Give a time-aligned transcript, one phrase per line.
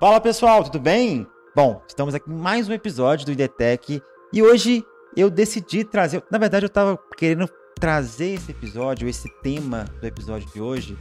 [0.00, 1.26] Fala pessoal, tudo bem?
[1.56, 4.00] Bom, estamos aqui em mais um episódio do IDTech
[4.32, 4.84] e hoje
[5.16, 6.22] eu decidi trazer.
[6.30, 7.50] Na verdade, eu estava querendo
[7.80, 10.96] trazer esse episódio, esse tema do episódio de hoje,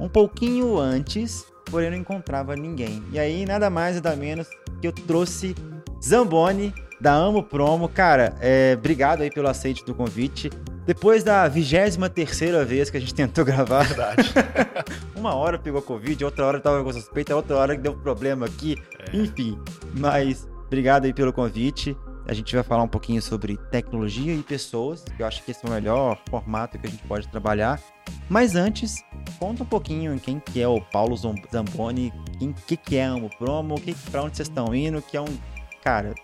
[0.00, 3.04] um pouquinho antes, porém não encontrava ninguém.
[3.12, 4.48] E aí, nada mais nada menos
[4.80, 5.54] que eu trouxe
[6.02, 7.86] Zamboni da Amo Promo.
[7.86, 10.48] Cara, é, obrigado aí pelo aceite do convite.
[10.88, 13.82] Depois da vigésima terceira vez que a gente tentou gravar.
[13.82, 14.32] Verdade.
[15.14, 18.74] uma hora pegou Covid, outra hora tava com suspeita, outra hora que deu problema aqui.
[18.98, 19.14] É.
[19.14, 19.60] Enfim,
[19.94, 21.94] mas obrigado aí pelo convite.
[22.26, 25.62] A gente vai falar um pouquinho sobre tecnologia e pessoas, que eu acho que esse
[25.62, 27.78] é o melhor formato que a gente pode trabalhar.
[28.26, 29.04] Mas antes,
[29.38, 33.28] conta um pouquinho quem que é o Paulo Zamboni, o que, que é a Amo
[33.38, 35.36] Promo, que, pra onde vocês estão indo, que é um...
[35.82, 36.14] Cara,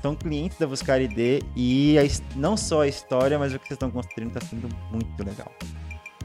[0.00, 2.02] são clientes da Buscar ID e a,
[2.36, 5.52] não só a história, mas o que vocês estão construindo está sendo muito legal.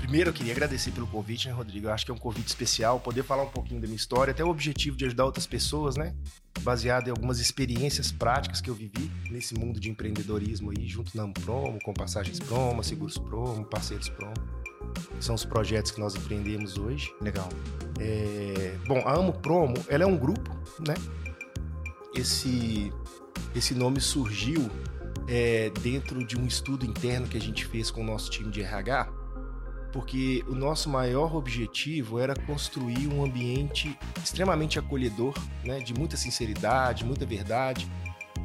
[0.07, 1.87] Primeiro, eu queria agradecer pelo convite, né, Rodrigo?
[1.87, 4.43] Eu acho que é um convite especial, poder falar um pouquinho da minha história, até
[4.43, 6.15] o objetivo de ajudar outras pessoas, né?
[6.61, 11.27] Baseado em algumas experiências práticas que eu vivi nesse mundo de empreendedorismo aí, junto na
[11.27, 14.33] Promo, com Passagens Promo, Seguros Promo, Parceiros Promo.
[15.19, 17.13] São os projetos que nós empreendemos hoje.
[17.21, 17.49] Legal.
[17.99, 18.77] É...
[18.87, 20.55] Bom, a Amo Promo, ela é um grupo,
[20.87, 20.95] né?
[22.17, 22.91] Esse
[23.55, 24.69] esse nome surgiu
[25.27, 28.61] é, dentro de um estudo interno que a gente fez com o nosso time de
[28.61, 29.09] RH,
[29.91, 37.03] porque o nosso maior objetivo era construir um ambiente extremamente acolhedor, né, de muita sinceridade,
[37.03, 37.89] muita verdade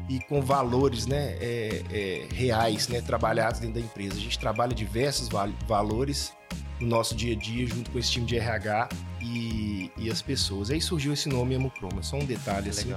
[0.08, 4.16] e com valores né, é, é, reais né, trabalhados dentro da empresa.
[4.16, 6.32] A gente trabalha diversos val valores
[6.80, 8.88] no nosso dia a dia junto com esse time de RH
[9.20, 10.70] e, e as pessoas.
[10.70, 12.92] Aí surgiu esse nome Amupromo, é só um detalhe assim.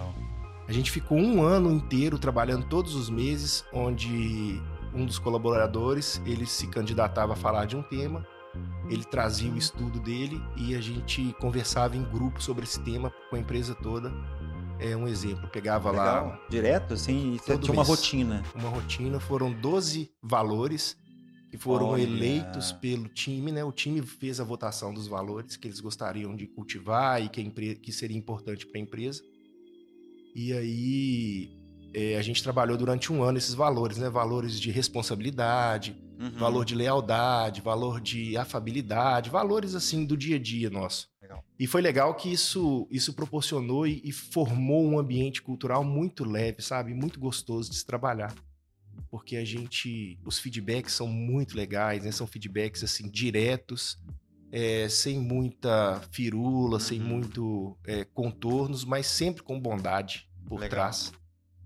[0.67, 4.61] A gente ficou um ano inteiro trabalhando todos os meses, onde
[4.93, 8.25] um dos colaboradores ele se candidatava a falar de um tema,
[8.89, 13.35] ele trazia o estudo dele e a gente conversava em grupo sobre esse tema com
[13.35, 14.11] a empresa toda.
[14.79, 16.27] É um exemplo, pegava Legal.
[16.27, 16.39] lá.
[16.49, 18.43] Direto, assim, tinha uma rotina.
[18.53, 20.97] Uma rotina, foram 12 valores
[21.49, 22.01] que foram Olha.
[22.01, 23.63] eleitos pelo time, né?
[23.63, 27.91] O time fez a votação dos valores que eles gostariam de cultivar e que, que
[27.91, 29.23] seria importante para a empresa.
[30.35, 31.49] E aí
[31.93, 34.09] é, a gente trabalhou durante um ano esses valores, né?
[34.09, 36.31] Valores de responsabilidade, uhum.
[36.31, 41.07] valor de lealdade, valor de afabilidade, valores assim do dia a dia nosso.
[41.21, 41.41] Legal.
[41.57, 46.61] E foi legal que isso, isso proporcionou e, e formou um ambiente cultural muito leve,
[46.61, 46.93] sabe?
[46.93, 48.35] Muito gostoso de se trabalhar
[49.09, 52.11] porque a gente, os feedbacks são muito legais, né?
[52.11, 53.97] São feedbacks assim diretos,
[54.55, 56.79] é, sem muita firula, uhum.
[56.79, 60.69] sem muito é, contornos, mas sempre com bondade por Legal.
[60.69, 61.11] trás.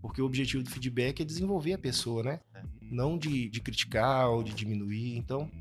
[0.02, 2.40] Porque o objetivo do feedback é desenvolver a pessoa, né?
[2.56, 2.64] É.
[2.82, 5.16] Não de, de criticar ou de diminuir.
[5.16, 5.52] Então.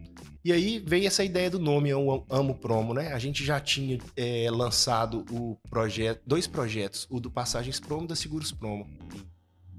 [0.42, 3.12] E aí veio essa ideia do nome Eu Amo Promo, né?
[3.12, 8.08] A gente já tinha é, lançado o projeto, dois projetos, o do Passagens Promo e
[8.08, 8.88] da Seguros Promo.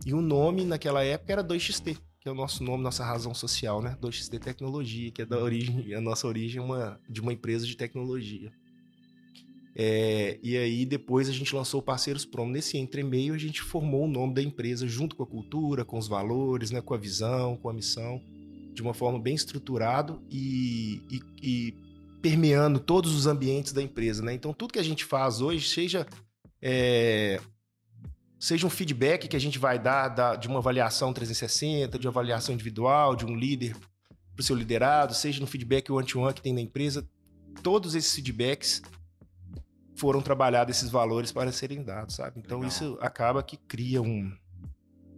[0.06, 3.82] E o nome naquela época era 2XT que é o nosso nome, nossa razão social,
[3.82, 3.98] né?
[4.02, 7.78] 2XT Tecnologia, que é da origem, a nossa origem é uma, de uma empresa de
[7.78, 8.52] tecnologia.
[9.76, 12.52] É, e aí depois a gente lançou o Parceiros Promo.
[12.52, 16.08] Nesse entremeio a gente formou o nome da empresa junto com a cultura, com os
[16.08, 18.22] valores, né, com a visão, com a missão,
[18.74, 21.74] de uma forma bem estruturado e, e, e
[22.22, 24.22] permeando todos os ambientes da empresa.
[24.22, 24.34] Né?
[24.34, 26.06] Então tudo que a gente faz hoje, seja
[26.62, 27.40] é,
[28.40, 32.12] seja um feedback que a gente vai dar, dar de uma avaliação 360, de uma
[32.12, 33.76] avaliação individual, de um líder
[34.34, 37.06] para o seu liderado, seja no feedback one-to-one que tem na empresa,
[37.62, 38.82] todos esses feedbacks
[39.98, 42.40] foram trabalhados esses valores para serem dados, sabe?
[42.40, 42.70] Então Legal.
[42.70, 44.34] isso acaba que cria um.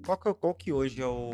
[0.04, 1.32] Qual que, qual que hoje é o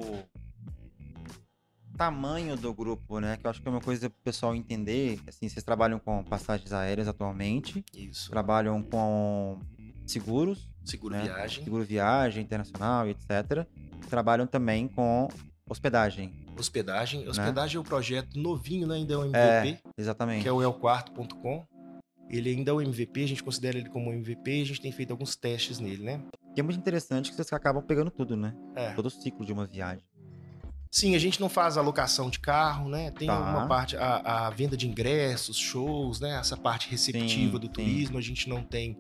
[1.98, 3.38] tamanho do grupo, né?
[3.38, 5.22] Que eu acho que é uma coisa para o pessoal entender.
[5.26, 7.84] Assim, vocês trabalham com passagens aéreas atualmente.
[7.94, 8.30] Isso.
[8.30, 9.60] Trabalham com
[10.06, 10.70] seguros.
[10.88, 11.24] Seguro né?
[11.24, 11.64] viagem.
[11.64, 13.68] Seguro viagem, internacional, etc.
[14.10, 15.28] Trabalham também com
[15.70, 16.34] hospedagem.
[16.58, 17.22] Hospedagem.
[17.24, 17.30] Né?
[17.30, 17.78] Hospedagem né?
[17.78, 18.96] é um projeto novinho, né?
[18.96, 19.38] Ainda é um MVP.
[19.38, 20.44] É, exatamente.
[20.44, 21.66] Que é o elquarto.com.
[22.30, 24.92] Ele ainda é um MVP, a gente considera ele como um MVP a gente tem
[24.92, 26.22] feito alguns testes nele, né?
[26.54, 28.54] Que é muito interessante que vocês acabam pegando tudo, né?
[28.76, 28.92] É.
[28.94, 30.04] Todo o ciclo de uma viagem.
[30.92, 33.12] Sim, a gente não faz alocação de carro, né?
[33.12, 33.40] Tem tá.
[33.40, 36.38] uma parte, a, a, venda de ingressos, shows, né?
[36.38, 38.18] Essa parte receptiva sim, do turismo, sim.
[38.18, 38.98] a gente não tem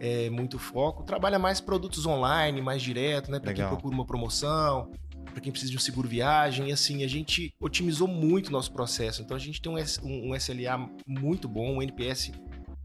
[0.00, 1.02] é, muito foco.
[1.02, 3.38] Trabalha mais produtos online, mais direto, né?
[3.38, 4.90] Para quem procura uma promoção,
[5.34, 6.68] para quem precisa de um seguro viagem.
[6.68, 9.22] E assim, a gente otimizou muito o nosso processo.
[9.22, 12.32] Então a gente tem um, um, SLA muito bom, um NPS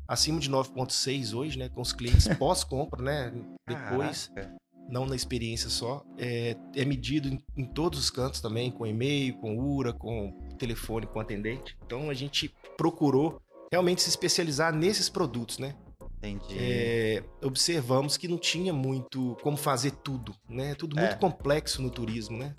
[0.08, 1.70] acima de 9,6 hoje, né?
[1.70, 3.34] Com os clientes pós-compra, né?
[3.68, 4.32] Depois.
[4.34, 4.58] Caraca.
[4.90, 6.04] Não na experiência só.
[6.18, 11.06] É, é medido em, em, todos os cantos também, com e-mail, com URA, com telefone,
[11.06, 11.78] com atendente.
[11.86, 13.40] Então a gente procurou
[13.72, 15.76] realmente se especializar nesses produtos, né?
[16.22, 16.58] Entendi.
[16.60, 20.76] é, observamos que não tinha muito como fazer tudo, né?
[20.76, 21.16] Tudo muito É.
[21.16, 22.54] complexo no turismo, né?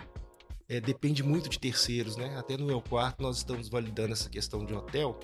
[0.69, 2.37] É, depende muito de terceiros, né?
[2.39, 5.19] Até no meu quarto nós estamos validando essa questão de hotel.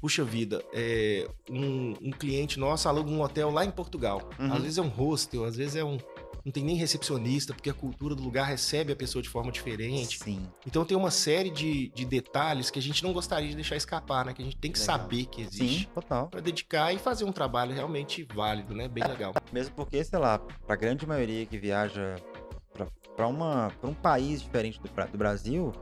[0.00, 4.28] Puxa vida, é, um, um cliente nosso aluga um hotel lá em Portugal.
[4.38, 4.52] Uhum.
[4.52, 5.96] Às vezes é um hostel, às vezes é um.
[6.44, 10.18] Não tem nem recepcionista, porque a cultura do lugar recebe a pessoa de forma diferente.
[10.18, 10.46] Sim.
[10.66, 14.26] Então tem uma série de, de detalhes que a gente não gostaria de deixar escapar,
[14.26, 14.34] né?
[14.34, 14.98] Que a gente tem que Legal.
[14.98, 16.28] saber que Sim, existe total.
[16.28, 18.88] para dedicar e fazer um trabalho realmente válido, né?
[18.88, 19.32] Bem legal.
[19.50, 22.16] Mesmo porque, sei lá, pra grande maioria que viaja
[22.74, 22.86] pra,
[23.16, 25.72] pra, uma, pra um país diferente do, do Brasil,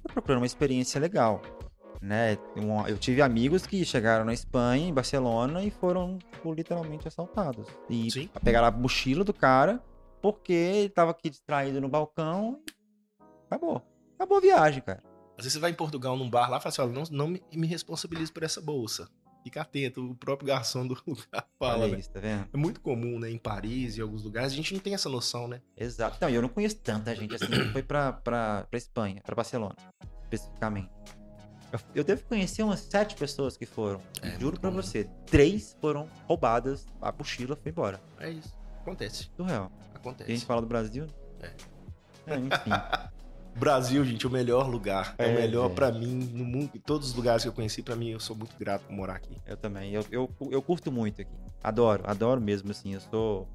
[0.00, 1.42] tá procurando uma experiência legal.
[2.00, 2.38] Né?
[2.86, 7.66] Eu tive amigos que chegaram na Espanha, em Barcelona, e foram tipo, literalmente assaltados.
[7.90, 8.28] E Sim.
[8.44, 9.82] pegaram a mochila do cara
[10.24, 13.82] porque ele tava aqui distraído no balcão e acabou.
[14.14, 15.02] Acabou a viagem, cara.
[15.36, 17.28] Às vezes você vai em Portugal num bar lá e fala assim: olha, não, não
[17.28, 19.06] me, me responsabilize por essa bolsa.
[19.42, 21.98] Fica atento, o próprio garçom do lugar fala, né?
[21.98, 22.48] isso, tá vendo?
[22.50, 23.30] É muito comum, né?
[23.30, 25.60] Em Paris e alguns lugares, a gente não tem essa noção, né?
[25.76, 26.16] Exato.
[26.18, 29.34] Não, e eu não conheço tanta gente assim que foi pra, pra, pra Espanha, pra
[29.34, 29.76] Barcelona,
[30.22, 30.90] especificamente.
[31.70, 34.00] Eu, eu devo conhecer umas sete pessoas que foram.
[34.22, 34.80] É, juro pra comum.
[34.80, 38.00] você, três foram roubadas, a mochila foi embora.
[38.18, 38.63] É isso.
[38.84, 39.30] Acontece.
[39.36, 39.70] Surreal.
[39.72, 40.44] E a gente Acontece.
[40.46, 41.06] fala do Brasil.
[41.40, 41.50] É.
[42.26, 42.70] É, enfim.
[43.56, 45.14] Brasil, gente, é o melhor lugar.
[45.16, 46.70] É, É, o melhor pra mim no mundo.
[46.74, 49.14] Em todos os lugares que eu conheci, pra mim, eu sou muito grato por morar
[49.14, 49.36] aqui.
[49.46, 49.92] eu também.
[49.92, 51.30] Eu, eu, eu curto muito aqui.
[51.62, 52.94] Adoro, adoro mesmo, assim.
[52.94, 53.48] Eu sou.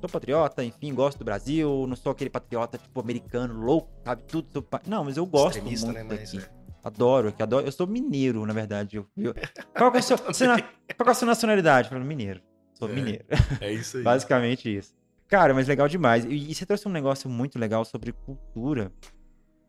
[0.00, 1.86] Sou patriota, enfim, gosto do Brasil.
[1.88, 4.22] Não sou aquele patriota, tipo, americano, louco, sabe?
[4.24, 4.68] Tudo sobre.
[4.86, 6.04] Não, mas eu gosto Extremista, muito né?
[6.08, 6.44] Mas daqui.
[6.46, 6.60] é.
[6.82, 7.66] Adoro aqui, adoro.
[7.66, 8.96] Eu sou mineiro, na verdade.
[8.96, 9.34] Eu, eu-
[9.76, 10.62] Qual, que é a sua, qual que
[11.02, 11.88] é a sua nacionalidade?
[11.88, 12.40] Eu falo, mineiro.
[12.80, 12.92] Sou É.
[12.92, 13.24] mineiro.
[13.60, 14.02] é isso aí.
[14.04, 14.92] Basicamente isso.
[15.28, 16.24] Cara, mas legal demais.
[16.24, 18.90] E, e você trouxe um negócio muito legal sobre cultura.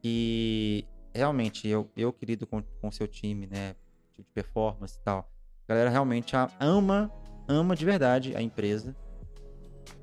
[0.01, 3.75] Que realmente eu, eu querido com o seu time, né?
[4.17, 5.29] De performance e tal.
[5.67, 7.11] A galera realmente ama,
[7.47, 8.95] ama de verdade a empresa.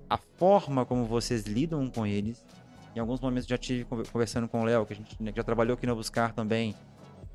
[0.09, 2.45] A forma como vocês lidam com eles.
[2.95, 5.37] Em alguns momentos já tive conver- conversando com o Léo, que a gente né, que
[5.37, 6.75] já trabalhou aqui no Buscar também.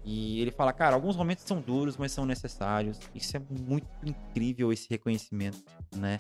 [0.06, 3.00] E ele fala, cara, alguns momentos são duros, mas são necessários.
[3.16, 5.64] Isso é muito incrível, esse reconhecimento,
[5.96, 6.20] né?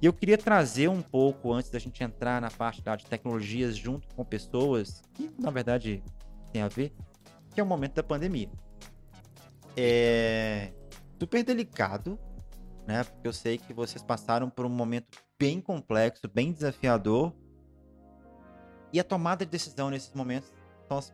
[0.00, 3.76] E eu queria trazer um pouco, antes da gente entrar na parte lá de tecnologias
[3.76, 6.02] junto com pessoas, que na verdade
[6.50, 6.94] tem a ver,
[7.54, 8.50] que é o momento da pandemia.
[9.76, 10.72] É
[11.18, 12.18] super delicado,
[12.86, 13.04] né?
[13.04, 17.34] Porque eu sei que vocês passaram por um momento bem complexo, bem desafiador.
[18.92, 20.50] E a tomada de decisão nesses momentos,
[20.88, 21.12] são as-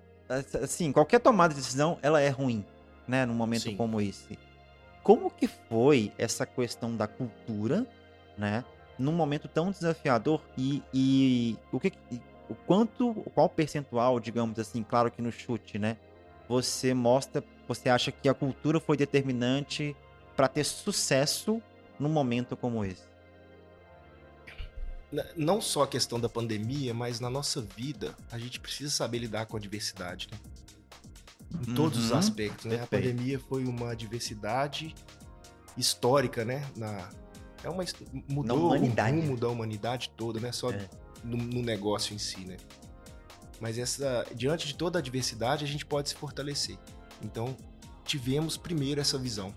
[0.62, 2.64] assim, qualquer tomada de decisão, ela é ruim,
[3.06, 3.25] né?
[3.25, 3.76] Num momento Sim.
[3.76, 4.38] como esse.
[5.02, 7.87] Como que foi essa questão da cultura,
[8.37, 8.64] né?
[8.99, 14.82] Num momento tão desafiador e, e o que e o quanto, qual percentual, digamos assim,
[14.82, 15.96] claro que no chute, né?
[16.49, 19.96] Você mostra, você acha que a cultura foi determinante
[20.37, 21.61] para ter sucesso
[21.99, 23.02] num momento como esse?
[25.37, 29.47] Não só a questão da pandemia, mas na nossa vida, a gente precisa saber lidar
[29.47, 30.38] com a diversidade, né?
[31.67, 32.19] Em todos os Uhum.
[32.19, 32.82] aspectos, né?
[32.82, 34.94] A pandemia foi uma diversidade
[35.76, 36.69] histórica, né?
[36.76, 37.08] Na,
[37.62, 37.85] é uma,
[38.29, 40.53] mudou o rumo da humanidade toda, né?
[40.53, 40.88] Só É.
[41.25, 42.56] no, no negócio em si, né?
[43.61, 46.76] Mas essa, diante de toda a diversidade, a gente pode se fortalecer.
[47.23, 47.56] Então,
[48.05, 49.55] tivemos primeiro essa visão.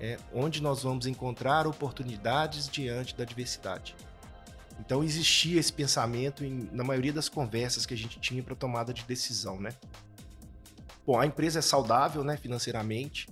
[0.00, 3.94] É onde nós vamos encontrar oportunidades diante da diversidade.
[4.80, 8.92] Então existia esse pensamento em- na maioria das conversas que a gente tinha para tomada
[8.92, 9.70] de decisão, né?
[11.06, 13.28] Bom, a empresa é saudável, né, financeiramente.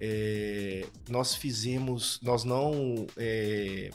[0.00, 3.90] É, nós fizemos, nós não é,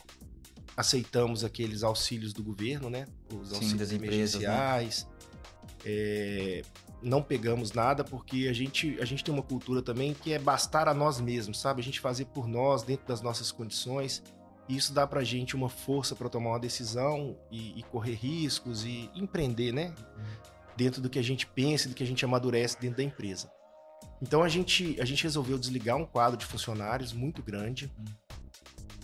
[0.76, 3.06] aceitamos aqueles auxílios do governo, né?
[3.34, 4.48] Os Sim, auxílios das empresas, né?
[4.48, 5.08] emergenciais.
[5.86, 6.62] É,
[7.02, 10.88] não pegamos nada porque a gente, a gente tem uma cultura também que é bastar
[10.88, 11.82] a nós mesmos, sabe?
[11.82, 14.22] A gente fazer por nós, dentro das nossas condições.
[14.67, 18.86] E isso dá pra gente uma força para tomar uma decisão e, e correr riscos
[18.86, 19.93] e empreender, né?
[20.75, 23.51] Dentro do que a gente pensa e do que a gente amadurece dentro da empresa.
[24.22, 27.91] Então a gente, a gente resolveu desligar um quadro de funcionários muito grande.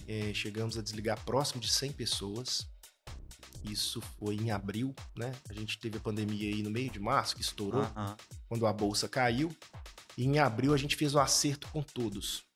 [0.08, 2.68] É, chegamos a desligar próximo de 100 pessoas.
[3.64, 5.34] Isso foi em abril, né?
[5.50, 8.16] A gente teve a pandemia aí no meio de março, que estourou Aham.
[8.48, 9.54] quando a bolsa caiu.
[10.18, 12.49] E em abril a gente fez o acerto com todos.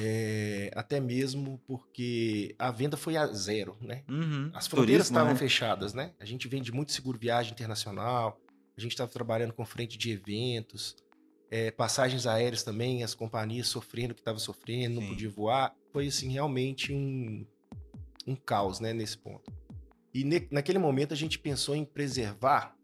[0.00, 4.04] É, até mesmo porque a venda foi a zero, né?
[4.08, 4.48] Uhum.
[4.54, 5.38] As fronteiras estavam né?
[5.38, 6.12] fechadas, né?
[6.20, 8.40] A gente vende muito seguro viagem internacional,
[8.76, 10.94] a gente estava trabalhando com frente de eventos,
[11.50, 15.08] é, passagens aéreas também, as companhias sofrendo o que estavam sofrendo, não Sim.
[15.08, 15.74] podia voar.
[15.92, 17.44] Foi, assim, realmente um,
[18.24, 19.50] um caos, né, nesse ponto.
[20.14, 22.76] E ne- naquele momento a gente pensou em preservar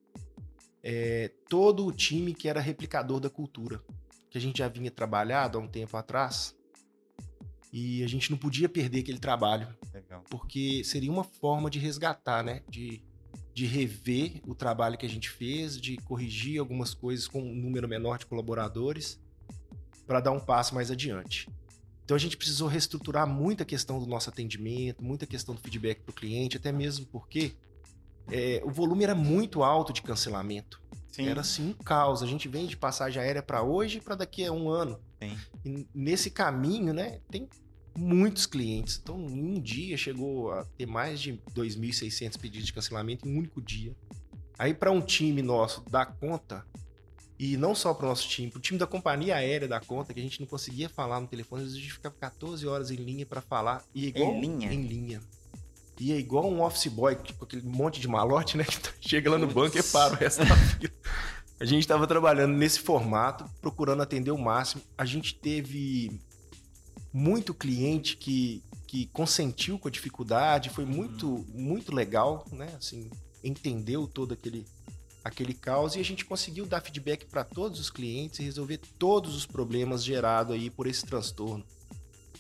[0.82, 3.80] é, todo o time que era replicador da cultura,
[4.28, 6.56] que a gente já vinha trabalhado há um tempo atrás.
[7.76, 10.22] E a gente não podia perder aquele trabalho, Legal.
[10.30, 12.62] porque seria uma forma de resgatar, né?
[12.70, 13.02] De,
[13.52, 17.88] de rever o trabalho que a gente fez, de corrigir algumas coisas com um número
[17.88, 19.20] menor de colaboradores,
[20.06, 21.48] para dar um passo mais adiante.
[22.04, 26.12] Então a gente precisou reestruturar muita questão do nosso atendimento, muita questão do feedback para
[26.12, 27.56] o cliente, até mesmo porque
[28.30, 30.80] é, o volume era muito alto de cancelamento.
[31.10, 31.26] Sim.
[31.26, 32.22] Era assim um caos.
[32.22, 35.00] A gente vende passagem aérea para hoje e para daqui a um ano.
[35.30, 35.38] Sim.
[35.64, 37.48] E nesse caminho, né, tem
[37.96, 38.98] muitos clientes.
[39.02, 43.38] Então, em um dia chegou a ter mais de 2.600 pedidos de cancelamento em um
[43.38, 43.94] único dia.
[44.58, 46.64] Aí, para um time nosso dar conta,
[47.38, 50.14] e não só para o nosso time, para o time da companhia aérea dar conta,
[50.14, 53.26] que a gente não conseguia falar no telefone, a gente ficava 14 horas em linha
[53.26, 53.84] para falar.
[53.94, 54.72] E é igual, Em linha?
[54.72, 55.20] Em linha.
[56.00, 58.64] E é igual um office boy, tipo aquele monte de malote, né?
[59.00, 59.92] Que chega lá no banco e Putz.
[59.92, 60.92] para o resto da fila.
[61.60, 64.82] A gente estava trabalhando nesse formato, procurando atender o máximo.
[64.98, 66.20] A gente teve
[67.12, 72.74] muito cliente que, que consentiu com a dificuldade, foi muito, muito legal, né?
[72.76, 73.08] Assim,
[73.42, 74.66] entendeu todo aquele,
[75.24, 79.36] aquele caos e a gente conseguiu dar feedback para todos os clientes e resolver todos
[79.36, 81.64] os problemas gerados aí por esse transtorno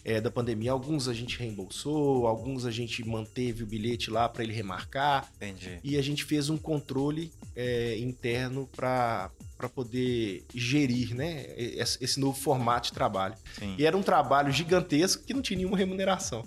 [0.04, 0.70] é, da pandemia.
[0.72, 5.80] Alguns a gente reembolsou, alguns a gente manteve o bilhete lá para ele remarcar Entendi.
[5.82, 9.30] e a gente fez um controle é, interno para
[9.74, 13.34] poder gerir né, esse novo formato de trabalho.
[13.58, 13.74] Sim.
[13.78, 16.46] E era um trabalho gigantesco que não tinha nenhuma remuneração.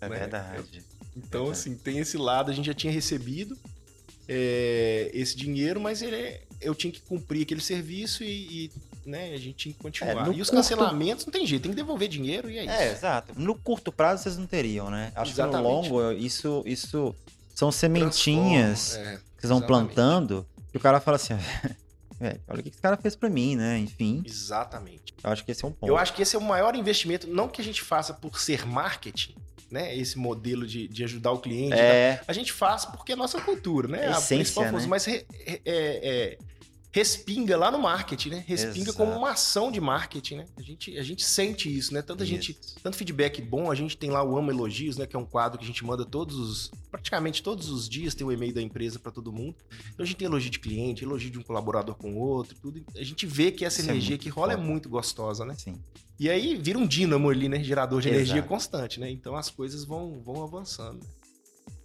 [0.00, 0.18] É né?
[0.18, 0.84] verdade.
[1.16, 1.50] Então, Verdade.
[1.50, 3.58] assim, tem esse lado, a gente já tinha recebido
[4.28, 8.70] é, esse dinheiro, mas ele é- eu tinha que cumprir aquele serviço e, e,
[9.08, 10.26] né, a gente tinha que continuar.
[10.28, 12.72] É, e os curto- cancelamentos não tem jeito, tem que devolver dinheiro e é isso.
[12.72, 13.32] É, exato.
[13.36, 15.12] No curto prazo vocês não teriam, né?
[15.14, 15.62] Acho que Exatamente.
[15.62, 17.14] no longo, isso, isso
[17.54, 19.16] são sementinhas é.
[19.36, 21.34] que vocês vão plantando que o cara fala assim,
[22.20, 23.78] velho, olha o que esse cara fez pra mim, né?
[23.78, 25.14] Enfim, Exatamente.
[25.24, 25.88] eu acho que esse é um ponto.
[25.90, 28.66] Eu acho que esse é o maior investimento, não que a gente faça por ser
[28.66, 29.34] marketing,
[29.70, 29.96] né?
[29.96, 31.74] Esse modelo de, de ajudar o cliente.
[31.74, 34.04] É, A gente faz porque é nossa cultura, né?
[34.04, 34.86] É a essência, principal né?
[34.86, 36.38] mas é- é-
[36.98, 38.44] respinga lá no marketing, né?
[38.46, 38.96] Respinga Exato.
[38.98, 40.44] como uma ação de marketing, né?
[40.56, 42.02] A gente, a gente sente isso, né?
[42.02, 42.76] Tanta gente, isso.
[42.82, 45.06] tanto feedback bom, a gente tem lá o Ama Elogios, né?
[45.06, 48.26] Que é um quadro que a gente manda todos os, praticamente todos os dias tem
[48.26, 49.54] o e-mail da empresa para todo mundo.
[49.92, 52.84] Então a gente tem elogio de cliente, elogio de um colaborador com o outro, tudo.
[52.96, 54.68] A gente vê que essa Isso é energia muito que rola é foda.
[54.68, 55.54] muito gostosa, né?
[55.56, 55.74] Sim.
[56.18, 57.62] E aí vira um dínamo ali, né?
[57.62, 58.48] Gerador de energia Exato.
[58.48, 59.08] constante, né?
[59.10, 60.94] Então as coisas vão, vão avançando.
[60.94, 61.06] né?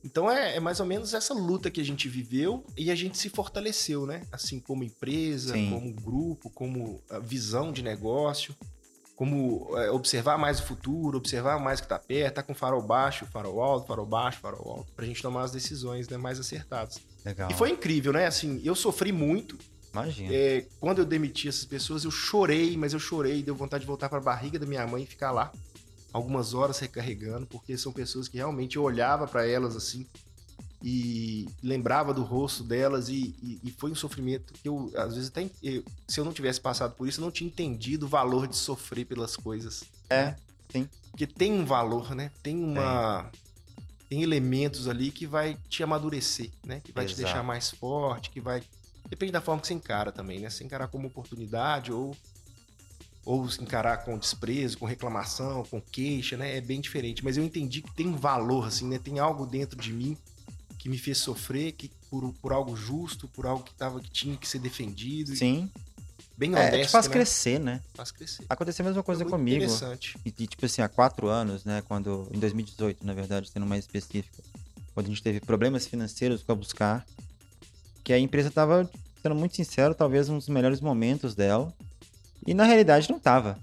[0.04, 3.18] Então é, é mais ou menos essa luta que a gente viveu e a gente
[3.18, 4.22] se fortaleceu, né?
[4.32, 5.70] Assim, como empresa, Sim.
[5.72, 8.54] como grupo, como a visão de negócio,
[9.16, 12.82] como é, observar mais o futuro, observar mais o que tá perto, tá com farol
[12.82, 17.00] baixo, farol alto, farol baixo, farol alto, pra gente tomar as decisões né, mais acertadas.
[17.24, 17.50] Legal.
[17.50, 18.26] E foi incrível, né?
[18.26, 19.58] Assim, eu sofri muito,
[19.94, 20.34] Imagina.
[20.34, 24.10] é, quando eu demiti essas pessoas, eu chorei, mas eu chorei, deu vontade de voltar
[24.10, 25.52] para a barriga da minha mãe e ficar lá
[26.14, 30.06] algumas horas recarregando, porque são pessoas que realmente eu olhava para elas assim
[30.82, 35.30] e lembrava do rosto delas e, e- e foi um sofrimento que eu às vezes
[35.30, 38.48] até eu- se eu não tivesse passado por isso, eu não tinha entendido o valor
[38.48, 39.84] de sofrer pelas coisas.
[40.10, 40.36] É,
[40.72, 40.88] sim.
[41.10, 42.32] Porque tem um valor, né?
[42.44, 43.32] Tem uma
[44.10, 46.82] tem elementos ali que vai te amadurecer, né?
[46.84, 47.24] Que vai te Exato.
[47.24, 48.62] deixar mais forte, que vai
[49.10, 50.50] depende da forma que você encara também, né?
[50.50, 52.16] Se encarar como oportunidade ou
[53.26, 56.58] ou se encarar com desprezo, com reclamação, com queixa, né?
[56.58, 57.24] É bem diferente.
[57.24, 59.00] Mas eu entendi que tem um valor, assim, né?
[59.00, 60.18] Tem algo dentro de mim
[60.78, 64.36] que me fez sofrer, que por, por algo justo, por algo que tava que tinha
[64.36, 65.72] que ser defendido, Sim.
[66.38, 67.14] bem É, honesto, te faz né?
[67.14, 67.82] crescer, né?
[67.94, 68.46] Faz crescer.
[68.50, 69.64] Aconteceu a mesma coisa Foi muito comigo.
[69.64, 70.18] Interessante.
[70.26, 71.82] E, e, tipo assim, há quatro anos, né?
[71.88, 72.28] Quando.
[72.32, 74.44] Em 2018, na verdade, sendo mais específico.
[74.94, 77.06] Quando a gente teve problemas financeiros com a Buscar.
[78.04, 78.90] Que a empresa tava,
[79.22, 81.74] sendo muito sincero, talvez um dos melhores momentos dela.
[82.46, 83.58] E na realidade não tava,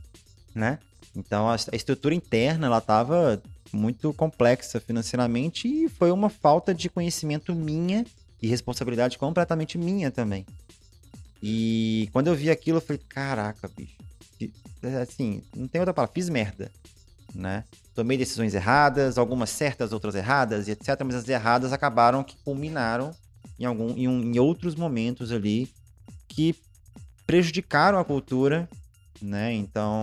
[0.55, 0.79] né?
[1.15, 7.55] Então a, estrutura interna, ela tava muito complexa financeiramente e foi uma falta de conhecimento
[7.55, 8.05] minha
[8.43, 10.47] e responsabilidade completamente minha também.
[11.43, 13.97] E quando eu vi aquilo, eu falei, caraca, bicho.
[14.39, 14.53] que-
[15.03, 16.71] Assim, não tem outra palavra, fiz merda,
[17.35, 17.65] né?
[17.95, 20.99] Tomei decisões erradas, algumas certas, outras erradas e etc.
[21.05, 23.15] Mas as erradas acabaram que culminaram
[23.59, 25.69] em, algum, em, um- em outros momentos ali
[26.29, 26.55] que
[27.31, 28.69] prejudicaram a cultura,
[29.23, 29.53] né?
[29.53, 30.03] Então,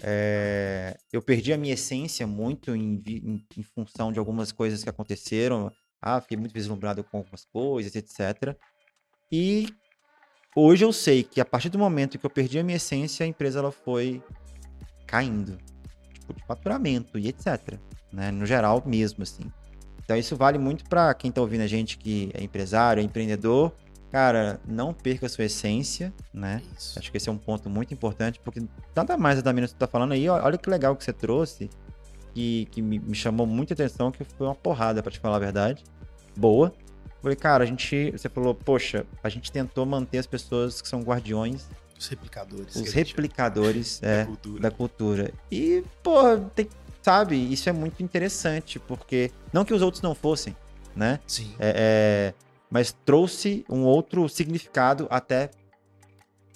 [0.00, 4.88] é, eu perdi a minha essência muito em, em- em função de algumas coisas que
[4.88, 5.72] aconteceram.
[6.00, 8.56] Ah, fiquei muito vislumbrado com algumas coisas, etc.
[9.32, 9.66] E
[10.56, 13.28] hoje eu sei que a partir do momento que eu perdi a minha essência, a
[13.28, 14.22] empresa ela foi
[15.08, 15.58] caindo.
[16.14, 17.80] Tipo, de faturamento e etc.
[18.12, 18.30] Né?
[18.30, 19.42] No geral mesmo, assim.
[20.04, 23.74] Então isso vale muito para quem tá ouvindo a gente que é empresário, é empreendedor.
[24.10, 26.62] Cara, não perca a sua essência, né?
[26.76, 26.98] Isso.
[26.98, 28.62] Acho que esse é um ponto muito importante, porque
[28.96, 31.68] nada mais, Adamino, você tá falando aí, olha que legal que você trouxe,
[32.34, 35.40] que, que me, me chamou muita atenção, que foi uma porrada, pra te falar a
[35.40, 35.84] verdade.
[36.36, 36.72] Boa.
[37.20, 38.12] Falei, cara, a gente.
[38.12, 42.76] Você falou, poxa, a gente tentou manter as pessoas que são guardiões, Os replicadores.
[42.76, 44.60] os que replicadores da é, cultura.
[44.60, 45.34] da cultura.
[45.50, 46.68] E, pô, tem,
[47.02, 49.32] sabe, isso é muito interessante, porque.
[49.52, 50.56] Não que os outros não fossem,
[50.94, 51.18] né?
[51.26, 51.52] Sim.
[51.58, 52.34] É, é,
[52.70, 55.50] mas trouxe um outro significado até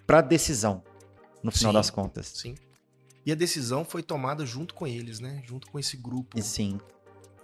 [0.06, 0.82] pra decisão,
[1.42, 1.78] no final Sim.
[1.78, 2.26] das contas.
[2.28, 2.54] Sim.
[3.24, 5.42] E a decisão foi tomada junto com eles, né?
[5.46, 6.80] Junto com esse grupo E sim,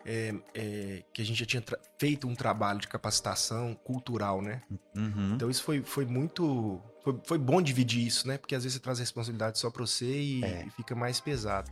[0.04, 1.62] é, que a gente já tinha
[1.98, 4.62] feito um trabalho de capacitação cultural, né?
[4.96, 6.80] uhum, Então isso foi, foi muito.
[7.04, 8.38] Foi, foi bom dividir isso, né?
[8.38, 10.64] Porque às vezes você traz a responsabilidade só pra você e, É.
[10.66, 11.70] e fica mais pesado.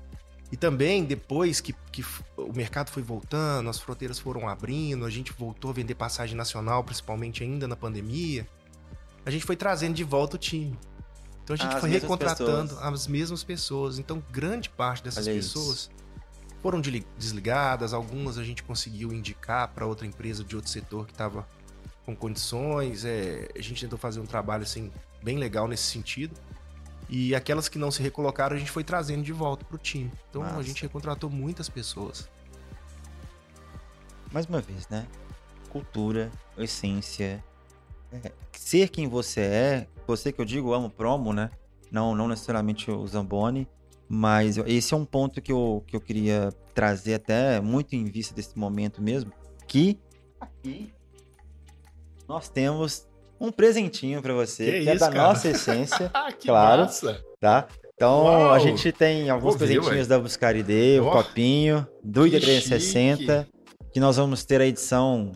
[0.50, 2.04] E também, depois que, que
[2.36, 6.84] o mercado foi voltando, as fronteiras foram abrindo, a gente voltou a vender passagem nacional,
[6.84, 8.46] principalmente ainda na pandemia,
[9.24, 10.78] a gente foi trazendo de volta o time.
[11.42, 12.94] Então a gente As foi recontratando pessoas.
[12.94, 13.98] as mesmas pessoas.
[13.98, 15.54] Então, grande parte dessas Olha isso.
[15.54, 15.90] pessoas
[16.62, 21.12] foram deli- desligadas, algumas a gente conseguiu indicar para outra empresa de outro setor que
[21.12, 21.46] estava
[22.04, 23.04] com condições.
[23.04, 26.34] é, a gente tentou fazer um trabalho assim bem legal nesse sentido.
[27.08, 30.10] E aquelas que não se recolocaram, a gente foi trazendo de volta pro time.
[30.28, 30.62] Então a Massa.
[30.64, 32.28] gente recontratou muitas pessoas.
[34.32, 35.06] mais uma vez, né?
[35.70, 37.42] Cultura, essência,
[38.12, 41.50] é, ser quem você é, você que eu digo, amo promo, né?
[41.90, 43.68] Não, não necessariamente o Zamboni,
[44.08, 48.34] mas esse é um ponto que eu, que eu queria trazer até muito em vista
[48.34, 49.32] desse momento mesmo,
[49.66, 49.98] que
[50.40, 50.92] aqui
[52.28, 53.05] nós temos
[53.40, 55.28] um presentinho pra você, Que que, é isso, da cara?
[55.28, 56.82] nossa essência, Ah, que Claro.
[56.82, 57.20] massa!
[57.40, 57.66] tá?
[57.94, 58.52] Então Uau!
[58.52, 62.42] a gente tem alguns Vou ver, presentinhos da Buscaridê, o Ó, copinho, do que ID
[62.42, 63.46] 360,
[63.92, 65.32] que nós vamos ter a edição,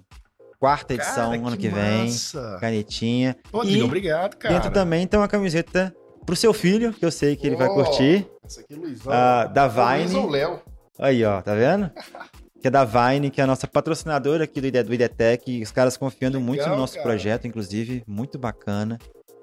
[0.58, 2.58] quarta edição Cara, ano que, vem, Massa.
[2.60, 3.36] canetinha.
[3.52, 4.54] Rodrigo, E obrigado, cara.
[4.54, 5.94] Dentro também tem uma camiseta
[6.26, 9.12] pro seu filho, que eu sei que ele vai Ó, curtir, Essa aqui, Luizão.
[9.12, 10.32] ah, da Luiz ou Vine.
[10.32, 10.60] Léo?
[10.98, 11.90] Aí, ó, tá vendo?
[12.60, 15.62] Que é da Vine, que é a nossa patrocinadora aqui do, ID, do IDTech.
[15.62, 17.06] Os caras confiando muito no Legal, nosso cara.
[17.06, 18.98] projeto, inclusive, muito bacana.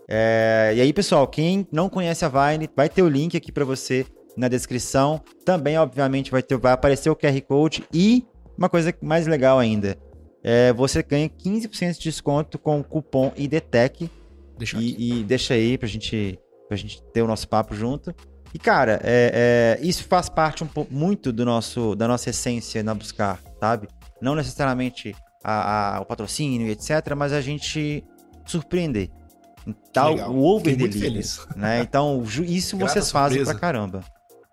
[0.07, 3.65] É, e aí, pessoal, quem não conhece a Vine, vai ter o link aqui pra
[3.65, 4.05] você
[4.37, 5.21] na descrição.
[5.43, 7.83] Também, obviamente, vai, ter, vai aparecer o QR Code.
[7.91, 8.23] E
[8.57, 9.97] uma coisa mais legal ainda,
[10.43, 14.09] é, você ganha 15% de desconto com o cupom IDTech.
[14.57, 14.95] Deixa aqui.
[14.97, 18.13] E, e deixa aí pra gente, pra gente ter o nosso papo junto.
[18.53, 22.81] E, cara, é, é, isso faz parte um pouco, muito do nosso, da nossa essência
[22.83, 23.87] na Buscar, sabe?
[24.21, 28.03] Não necessariamente a- a- o patrocínio e etc., mas a gente
[28.45, 29.09] surpreender.
[29.65, 30.31] Então, legal.
[30.31, 31.45] o over delivery, feliz.
[31.55, 31.81] né?
[31.81, 33.51] Então, isso Grata vocês fazem surpresa.
[33.51, 34.01] pra caramba.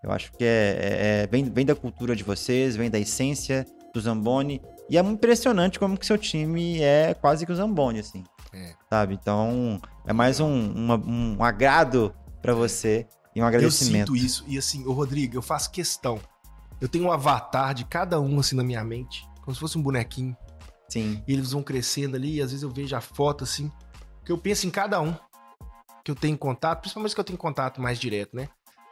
[0.03, 3.65] Eu acho que é, é- é- vem, vem da cultura de vocês, vem da essência
[3.93, 4.61] do Zamboni.
[4.89, 8.73] E é muito impressionante como que seu time é quase que o Zamboni, assim É.
[8.89, 9.17] sabe?
[9.19, 14.13] Então, é mais um, uma- um agrado pra você e um Eu agradecimento.
[14.13, 14.43] sinto isso.
[14.47, 16.19] E assim, ô Rodrigo, eu faço questão.
[16.79, 19.81] Eu tenho um avatar de cada um assim na minha mente, como se fosse um
[19.81, 20.35] bonequinho.
[20.89, 23.71] Sim, E eles vão crescendo ali, e às vezes eu vejo a foto assim,
[24.23, 25.15] que eu penso em cada um
[26.03, 28.47] que eu tenho contato, principalmente que eu tenho contato mais direto, né?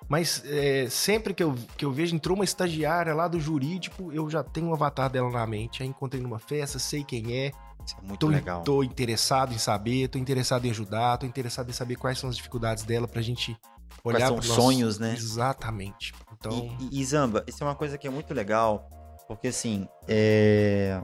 [0.10, 4.30] Mas é, sempre que eu, que eu vejo, entrou uma estagiária lá do jurídico, eu
[4.30, 5.84] já tenho um avatar dela na mente.
[5.84, 7.52] Aí encontrei numa festa, sei quem é,
[7.86, 8.64] isso é muito tô, legal.
[8.64, 12.36] tô interessado em saber, tô interessado em ajudar, tô interessado em saber quais são as
[12.36, 13.56] dificuldades dela pra gente
[14.04, 15.14] Quais olhar são os sonhos, né?
[15.14, 16.14] Exatamente.
[16.34, 18.90] Então, E, e- Zamba, isso é uma coisa que é muito legal,
[19.28, 21.02] porque assim, é...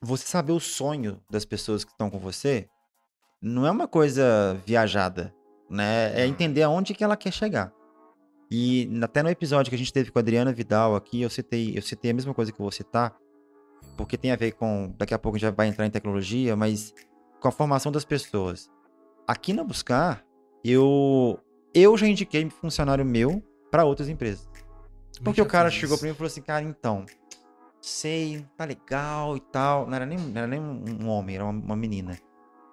[0.00, 2.66] você saber o sonho das pessoas que estão com você
[3.42, 5.34] não é uma coisa viajada,
[5.68, 6.18] né?
[6.18, 7.72] É entender aonde que ela quer chegar.
[8.50, 11.76] E até no episódio que a gente teve com a Adriana Vidal aqui, eu citei,
[11.76, 13.16] eu citei a mesma coisa que eu vou citar,
[13.96, 14.94] porque tem a ver com.
[14.96, 16.94] Daqui a pouco a gente já vai entrar em tecnologia, mas
[17.40, 18.70] com a formação das pessoas.
[19.26, 20.24] Aqui na Buscar,
[20.64, 21.38] eu,
[21.74, 24.48] eu já indiquei funcionário meu para outras empresas.
[25.22, 27.04] Porque o cara chegou pra mim e falou assim, cara, então,
[27.80, 29.86] sei, tá legal e tal.
[29.86, 32.18] Não era nem, não era nem um homem, era uma, uma menina.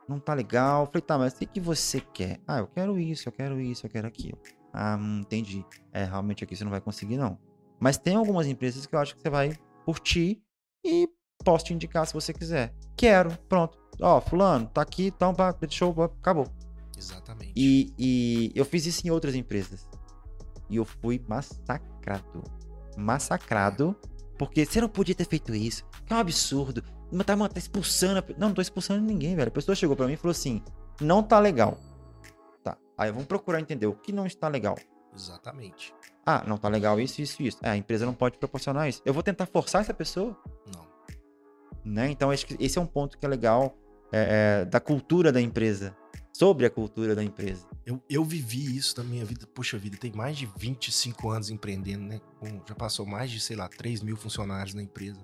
[0.08, 0.84] Não tá legal.
[0.84, 2.40] Eu falei, tá, mas o que, que você quer?
[2.48, 4.40] Ah, eu quero isso, eu quero isso, eu quero aquilo.
[4.74, 5.66] Ah, hum, entendi.
[5.92, 7.38] É, realmente aqui você não vai conseguir, não.
[7.80, 10.42] Mas tem algumas empresas que eu acho que você vai curtir
[10.84, 11.08] e
[11.44, 12.74] posso te indicar se você quiser.
[12.98, 13.78] Quero, pronto.
[14.02, 16.48] Ó, fulano, tá aqui, então, pá, show, acabou.
[17.00, 17.54] Exatamente.
[17.56, 19.88] E, e eu fiz isso em outras empresas.
[20.70, 22.44] E eu fui massacrado.
[22.98, 23.96] Massacrado.
[24.38, 25.86] Porque você não podia ter feito isso.
[26.06, 26.84] Que é um absurdo.
[27.12, 28.20] Mas tá, mano, tá expulsando.
[28.20, 29.48] a Não, não tô expulsando ninguém, velho.
[29.48, 30.62] A pessoa chegou pra mim e falou assim:
[31.02, 31.78] não tá legal.
[32.64, 32.78] Tá.
[32.98, 34.78] Aí vamos procurar entender o que não está legal.
[35.16, 35.94] Exatamente.
[36.26, 37.58] Ah, não tá legal isso, isso, isso.
[37.64, 39.02] É, a empresa não pode proporcionar isso.
[39.04, 40.38] Eu vou tentar forçar essa pessoa,
[40.74, 40.86] Não.
[41.84, 42.12] né?
[42.12, 43.76] Então acho que esse é um ponto que é legal
[44.12, 45.96] é, é, da cultura da empresa.
[46.40, 47.68] Sobre a cultura da empresa.
[47.86, 49.46] Eu, eu vivi isso na minha vida.
[49.48, 52.22] Poxa vida, tem mais de 25 anos empreendendo, né?
[52.40, 55.20] Com- já passou mais de, sei lá, 3 mil funcionários na empresa.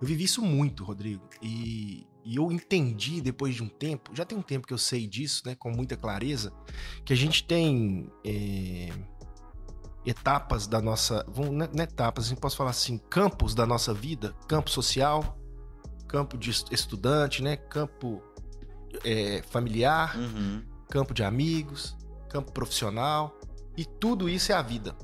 [0.00, 1.22] Eu vivi isso muito, Rodrigo.
[1.40, 5.06] E, e eu entendi depois de um tempo, já tem um tempo que eu sei
[5.06, 5.54] disso, né?
[5.54, 6.52] Com muita clareza,
[7.04, 8.90] que a gente tem é,
[10.04, 11.24] etapas da nossa.
[11.28, 14.34] vamos- Não é não é etapas, a gente posso falar assim, campos da nossa vida,
[14.48, 15.38] campo social,
[16.08, 17.56] campo de estu- estudante, né?
[17.56, 18.22] Campo
[19.04, 20.62] é, familiar Uhum.
[20.90, 21.96] campo de amigos,
[22.28, 23.38] campo profissional,
[23.76, 24.94] e tudo isso é a vida,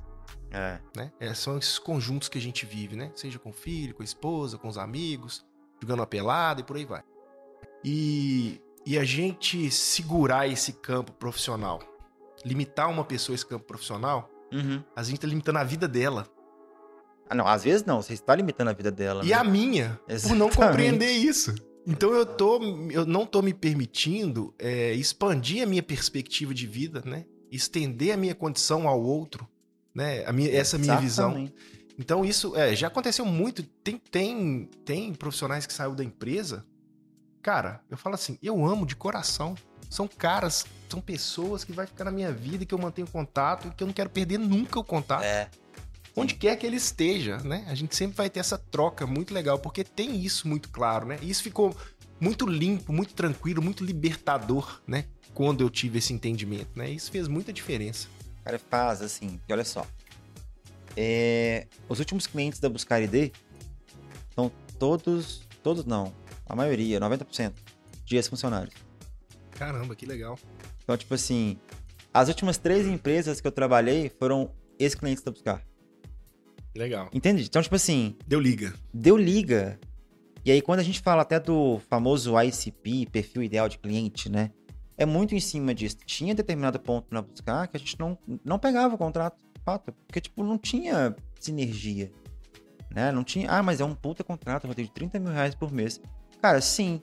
[0.51, 0.79] É.
[0.96, 1.12] né?
[1.20, 3.11] É, são esses conjuntos que a gente vive, né?
[3.14, 5.44] Seja com o filho, com a esposa, com os amigos,
[5.81, 7.03] jogando uma pelada e por aí vai.
[7.85, 11.81] E, e a gente segurar esse campo profissional,
[12.44, 14.83] limitar uma pessoa a esse campo profissional, Uhum.
[14.94, 16.27] a gente tá limitando a vida dela.
[17.29, 19.25] Ah, não, às vezes não, você está limitando a vida dela.
[19.25, 19.35] E né?
[19.35, 20.57] a minha, por não Exatamente.
[20.57, 21.53] compreender isso.
[21.87, 27.03] Então eu, tô, eu não tô me permitindo é, expandir a minha perspectiva de vida,
[27.05, 27.25] né?
[27.51, 29.49] Estender a minha condição ao outro,
[29.94, 30.25] né?
[30.27, 31.49] A minha, essa minha visão.
[31.96, 33.62] Então isso é, já aconteceu muito.
[33.62, 36.66] Tem, tem, tem profissionais que saíram da empresa.
[37.40, 39.55] Cara, eu falo assim, eu amo de coração.
[39.88, 43.70] São caras, são pessoas que vai ficar na minha vida que eu mantenho contato e
[43.70, 45.49] que eu não quero perder nunca o contato É.
[46.16, 47.64] onde quer que ele esteja, né?
[47.68, 51.18] A gente sempre vai ter essa troca muito legal, porque tem isso muito claro, né?
[51.20, 51.76] E isso ficou
[52.18, 55.05] muito limpo, muito tranquilo, muito libertador, né?
[55.35, 56.88] Quando eu tive esse entendimento, né?
[56.88, 58.09] Isso fez muita diferença.
[58.42, 59.87] cara faz assim, e olha só.
[60.96, 63.33] É, os últimos clientes da Buscar ID
[64.35, 66.14] são todos, todos não,
[66.46, 67.52] a maioria, 90%,
[68.07, 68.74] de ex-funcionários.
[69.50, 70.38] Caramba, que legal.
[70.83, 71.59] Então, tipo assim,
[72.14, 75.65] as últimas três empresas que eu trabalhei foram ex-clientes da Buscar.
[76.77, 77.09] Legal.
[77.12, 77.45] Entende?
[77.45, 78.75] Então, tipo assim, Deu liga.
[78.93, 79.79] deu liga.
[80.45, 84.51] E aí, quando a gente fala até do famoso ICP, perfil ideal de cliente, né?
[84.97, 85.97] É muito em cima disso.
[86.07, 89.93] Tinha determinado ponto na buscar que a gente não, não pegava o contrato, de fato.
[90.07, 92.11] Porque, tipo, não tinha sinergia.
[92.95, 93.11] Né?
[93.12, 93.51] Não tinha.
[93.51, 96.01] Ah, mas é um puta contrato, Rodrigo, de 30 mil reais por mês.
[96.41, 97.03] Cara, sim.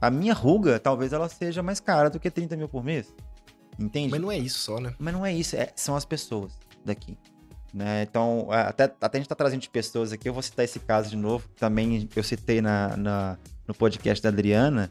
[0.00, 3.14] A minha ruga, talvez ela seja mais cara do que 30 mil por mês.
[3.78, 4.10] Entende?
[4.10, 4.94] Mas não é isso só, né?
[4.98, 7.16] Mas não é isso, é- são as pessoas daqui.
[7.74, 8.02] Né?
[8.08, 10.78] Então, é, até, até a gente tá trazendo de pessoas aqui, eu vou citar esse
[10.78, 14.88] caso de novo, também eu citei na, na- no podcast da Adriana.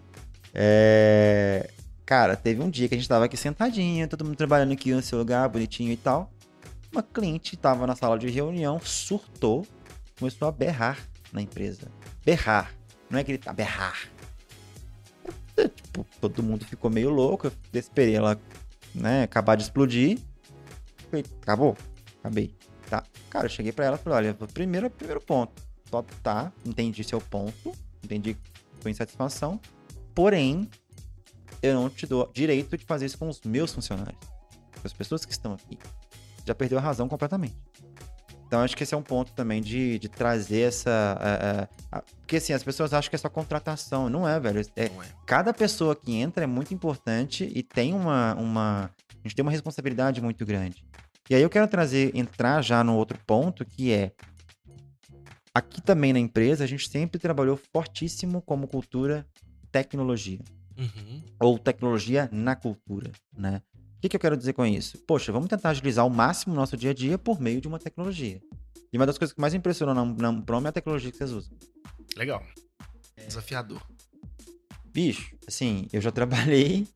[0.54, 1.70] É,
[2.06, 5.02] Cara, teve um dia que a gente tava aqui sentadinho, todo mundo trabalhando aqui no
[5.02, 6.30] seu lugar, bonitinho e tal.
[6.92, 9.66] Uma cliente tava na sala de reunião, surtou,
[10.20, 11.00] começou a berrar
[11.32, 11.88] na empresa.
[12.26, 12.74] Berrar.
[13.10, 14.10] Não é gritar, berrar.
[15.56, 18.38] É, Tipo, todo mundo ficou meio louco, eu esperei ela
[18.94, 20.20] né, acabar de explodir.
[21.10, 21.78] Falei, acabou?
[22.20, 22.54] Acabei.
[22.94, 23.04] Tá.
[23.30, 25.64] Cara, eu cheguei pra ela e falei, olha, primeiro, primeiro ponto.
[25.90, 27.72] Só tá, entendi seu ponto,
[28.04, 28.38] entendi
[28.82, 29.60] sua insatisfação,
[30.14, 30.70] porém,
[31.62, 34.20] eu não te dou direito de fazer isso com os meus funcionários.
[34.80, 35.80] Com as pessoas que estão aqui.
[36.46, 37.56] Já perdeu a razão completamente.
[38.46, 41.18] Então, acho que esse é um ponto também de, de trazer essa...
[41.20, 44.08] eh, a- porque, assim, as pessoas acham que é só contratação.
[44.10, 44.62] Não é, velho.
[44.76, 45.08] É, Não é.
[45.26, 48.92] cada pessoa que entra é muito importante e tem uma, uma.
[49.10, 50.86] A gente tem uma responsabilidade muito grande.
[51.30, 54.12] E aí eu quero trazer, entrar já no outro ponto, que é.
[55.54, 59.26] Aqui também na empresa, a gente sempre trabalhou fortíssimo como cultura
[59.72, 60.40] tecnologia.
[60.78, 61.24] Uhum.
[61.40, 63.62] Ou tecnologia na cultura, né?
[63.98, 64.98] O que, que eu quero dizer com isso?
[65.08, 67.80] Poxa, vamos tentar agilizar ao máximo o nosso dia a dia por meio de uma
[67.80, 68.42] tecnologia.
[68.92, 71.32] E uma das coisas que mais impressionou na, na Prom é a tecnologia que vocês
[71.32, 71.58] usam.
[72.18, 72.44] Legal.
[73.28, 73.82] Desafiador.
[74.86, 76.88] Bicho, assim, eu já trabalhei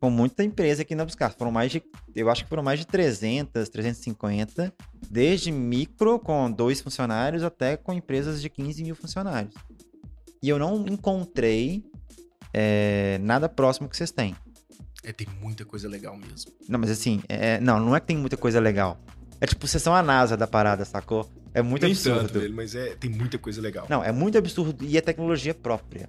[0.00, 1.30] com muita empresa aqui na Buscar.
[1.30, 1.82] Foram mais de,
[2.16, 4.72] eu acho que foram mais de 300, 350,
[5.08, 9.54] desde micro com dois funcionários até com empresas de 15 mil funcionários.
[10.42, 11.84] E eu não encontrei
[12.52, 14.34] é, nada próximo que vocês têm.
[15.04, 16.50] É, tem muita coisa legal mesmo.
[16.66, 18.98] Não, mas assim, é, não, não é que tem muita coisa legal.
[19.38, 21.30] É tipo, vocês são a NASA da parada, sacou?
[21.52, 22.20] É muito Nem absurdo.
[22.20, 23.86] tanto, velho, mas é, tem muita coisa legal.
[23.88, 26.08] Não, é muito absurdo e é tecnologia própria.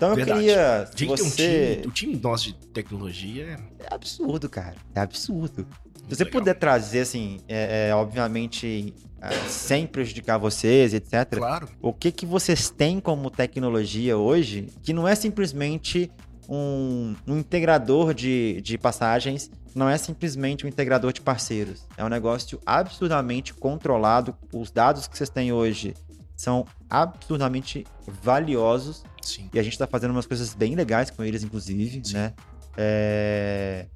[0.00, 0.40] Então eu Verdade.
[0.40, 0.86] queria.
[0.86, 1.74] Se A gente tem um você...
[1.74, 4.76] time, o time nosso de tecnologia é É absurdo, cara.
[4.94, 5.56] É absurdo.
[5.56, 6.40] Se muito você legal.
[6.40, 11.36] puder trazer, assim, é, é, obviamente, é, sem prejudicar vocês, etc.
[11.36, 11.68] Claro.
[11.82, 16.10] O que, que vocês têm como tecnologia hoje que não é simplesmente
[16.48, 21.86] um, um integrador de, de passagens, não é simplesmente um integrador de parceiros.
[21.98, 24.34] É um negócio absurdamente controlado.
[24.50, 25.94] Os dados que vocês têm hoje
[26.34, 27.86] são absurdamente
[28.22, 29.50] valiosos Sim.
[29.52, 32.14] e a gente tá fazendo umas coisas bem legais com eles, inclusive, Sim.
[32.14, 32.34] né?
[32.76, 33.86] É...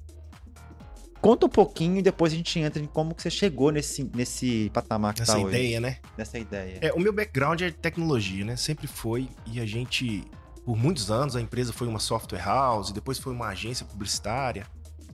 [1.21, 4.71] Conta um pouquinho e depois a gente entra em como que você chegou nesse, nesse
[4.75, 5.49] patamar que Essa tá hoje.
[5.49, 5.97] ideia, né?
[6.19, 6.79] Nessa ideia.
[6.83, 8.57] É, o meu background é tecnologia, né?
[8.57, 9.31] Sempre foi.
[9.47, 10.23] E a gente
[10.65, 14.67] por muitos anos a empresa foi uma software house, depois foi uma agência publicitária.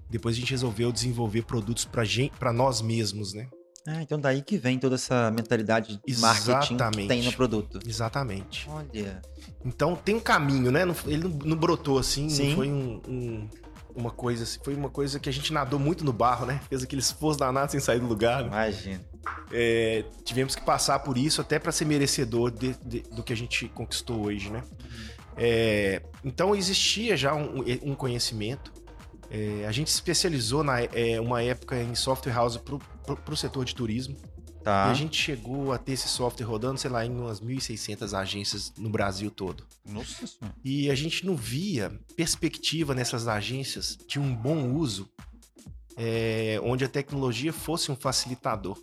[0.09, 3.49] Depois a gente resolveu desenvolver produtos para nós mesmos, né?
[3.87, 7.81] Ah, então daí que vem toda essa mentalidade de marketing que tem no produto.
[7.87, 8.69] Exatamente.
[8.69, 9.23] Olha.
[9.64, 10.83] Então tem um caminho, né?
[11.07, 12.49] Ele não brotou assim, Sim.
[12.49, 13.49] não foi um, um,
[13.95, 16.61] uma coisa assim, foi uma coisa que a gente nadou muito no barro, né?
[16.69, 18.43] Fez aquele esforço danado sem sair do lugar.
[18.43, 18.49] Né?
[18.49, 19.01] Imagina.
[19.53, 23.37] É, tivemos que passar por isso até para ser merecedor de, de, do que a
[23.37, 24.62] gente conquistou hoje, né?
[25.37, 28.73] É, então existia já um, um conhecimento.
[29.31, 32.57] É, a gente se especializou na é, uma época em software house
[33.16, 34.16] para o setor de turismo.
[34.62, 34.88] Tá.
[34.88, 38.73] E a gente chegou a ter esse software rodando, sei lá, em umas 1.600 agências
[38.77, 39.64] no Brasil todo.
[39.87, 40.55] Nossa senhora.
[40.62, 45.11] E a gente não via perspectiva nessas agências de um bom uso
[45.96, 48.79] é, onde a tecnologia fosse um facilitador.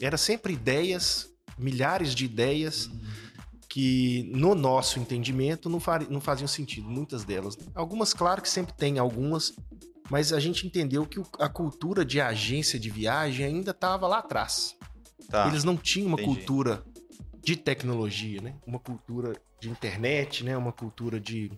[0.00, 1.28] Era sempre ideias,
[1.58, 3.00] milhares de ideias uhum.
[3.68, 7.56] que, no nosso entendimento, não, não faziam sentido, muitas delas.
[7.74, 9.52] Algumas, claro que sempre tem algumas,
[10.10, 14.76] mas a gente entendeu que a cultura de agência de viagem ainda estava lá atrás.
[15.28, 15.46] Tá.
[15.48, 16.36] Eles não tinham uma Entendi.
[16.36, 16.82] cultura
[17.42, 18.54] de tecnologia, né?
[18.66, 20.56] Uma cultura de internet, né?
[20.56, 21.50] Uma cultura de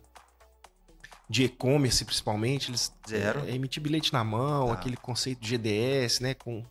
[1.28, 4.72] de e-commerce principalmente, eles zero é, emitir bilhete na mão, tá.
[4.72, 6.64] aquele conceito de GDS, né, com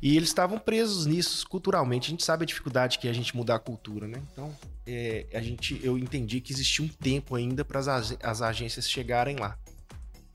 [0.00, 2.08] e eles estavam presos nisso culturalmente.
[2.08, 4.22] A gente sabe a dificuldade que é a gente mudar a cultura, né?
[4.32, 4.54] Então,
[4.86, 9.58] é, a gente, eu entendi que existia um tempo ainda para as agências chegarem lá.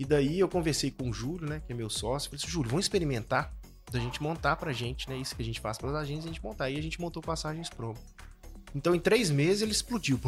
[0.01, 2.71] E daí eu conversei com o Júlio, né, que é meu sócio, falei assim, Júlio,
[2.71, 3.53] vamos experimentar
[3.91, 5.15] da gente montar pra gente, né?
[5.15, 6.71] Isso que a gente faz para as agências, a gente montar.
[6.71, 7.99] E a gente montou passagens promo.
[8.73, 10.19] Então, em três meses, ele explodiu.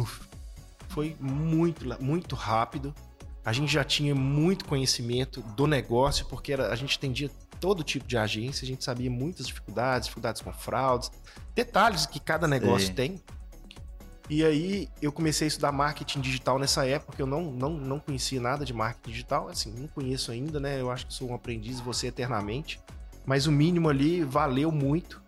[0.90, 2.94] Foi muito, muito rápido.
[3.44, 8.06] A gente já tinha muito conhecimento do negócio, porque era, a gente atendia todo tipo
[8.06, 11.10] de agência, a gente sabia muitas dificuldades, dificuldades com fraudes,
[11.52, 12.94] detalhes que cada negócio Sim.
[12.94, 13.22] tem.
[14.28, 18.00] E aí eu comecei a estudar marketing digital nessa época, porque eu não, não, não
[18.00, 20.80] conhecia nada de marketing digital, assim, não conheço ainda, né?
[20.80, 22.80] Eu acho que sou um aprendiz, você eternamente.
[23.26, 25.22] Mas o mínimo ali valeu muito.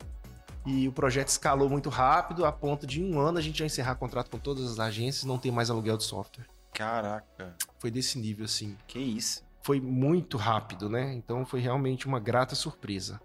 [0.64, 3.64] E o projeto escalou muito rápido, a ponto de em um ano a gente já
[3.64, 6.46] encerrar contrato com todas as agências e não ter mais aluguel de software.
[6.72, 7.54] Caraca.
[7.78, 8.76] Foi desse nível, assim.
[8.87, 9.44] Que isso.
[9.62, 11.14] Foi muito rápido, né?
[11.14, 13.20] Então foi realmente uma grata surpresa.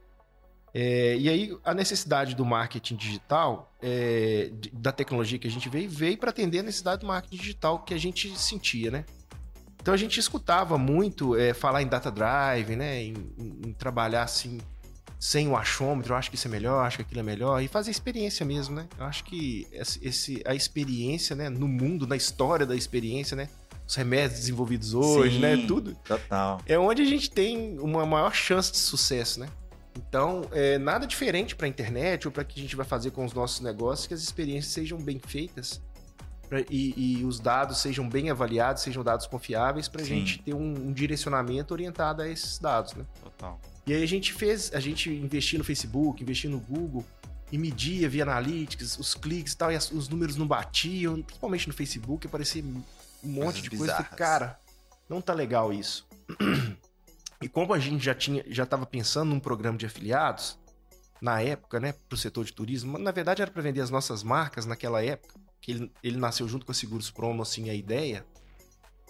[0.73, 5.89] É, e aí a necessidade do marketing digital, é, da tecnologia que a gente veio,
[5.89, 9.05] veio para atender a necessidade do marketing digital que a gente sentia, né?
[9.81, 13.03] Então a gente escutava muito é, falar em data drive, né?
[13.03, 14.59] Em, em, em, trabalhar assim
[15.19, 17.67] sem o achômetro, eu acho que isso é melhor, acho que aquilo é melhor, e
[17.67, 18.87] fazer experiência mesmo, né?
[18.97, 23.47] Eu acho que esse, a experiência, né, no mundo, na história da experiência, né?
[23.87, 25.55] Os remédios desenvolvidos hoje, né?
[25.55, 25.67] Sim, né?
[25.67, 25.95] Tudo.
[26.05, 26.59] Total.
[26.65, 29.49] É onde a gente tem uma maior chance de sucesso, né?
[29.95, 33.25] Então, é nada diferente para a internet ou para que a gente vai fazer com
[33.25, 35.81] os nossos negócios que as experiências sejam bem feitas
[36.47, 40.53] pra, e, e, os dados sejam bem avaliados, sejam dados confiáveis para a gente ter
[40.53, 43.05] um, um, direcionamento orientado a esses dados, né?
[43.23, 43.59] Total.
[43.85, 47.05] E aí a gente fez, a gente investia no Facebook, investia no Google
[47.51, 51.67] e media via Analytics, os cliques e tal, e as, os números não batiam, principalmente
[51.67, 52.83] no Facebook, aparecia um
[53.23, 53.93] monte Coisas de coisa.
[53.93, 54.59] Falei, cara,
[55.09, 56.07] não tá legal isso.
[57.41, 60.59] E como a gente já tinha, já estava pensando num programa de afiliados,
[61.21, 64.23] na época, né, para o setor de turismo, na verdade era para vender as nossas
[64.23, 68.25] marcas naquela época que ele, ele nasceu junto com a Seguros Promo, assim, a ideia,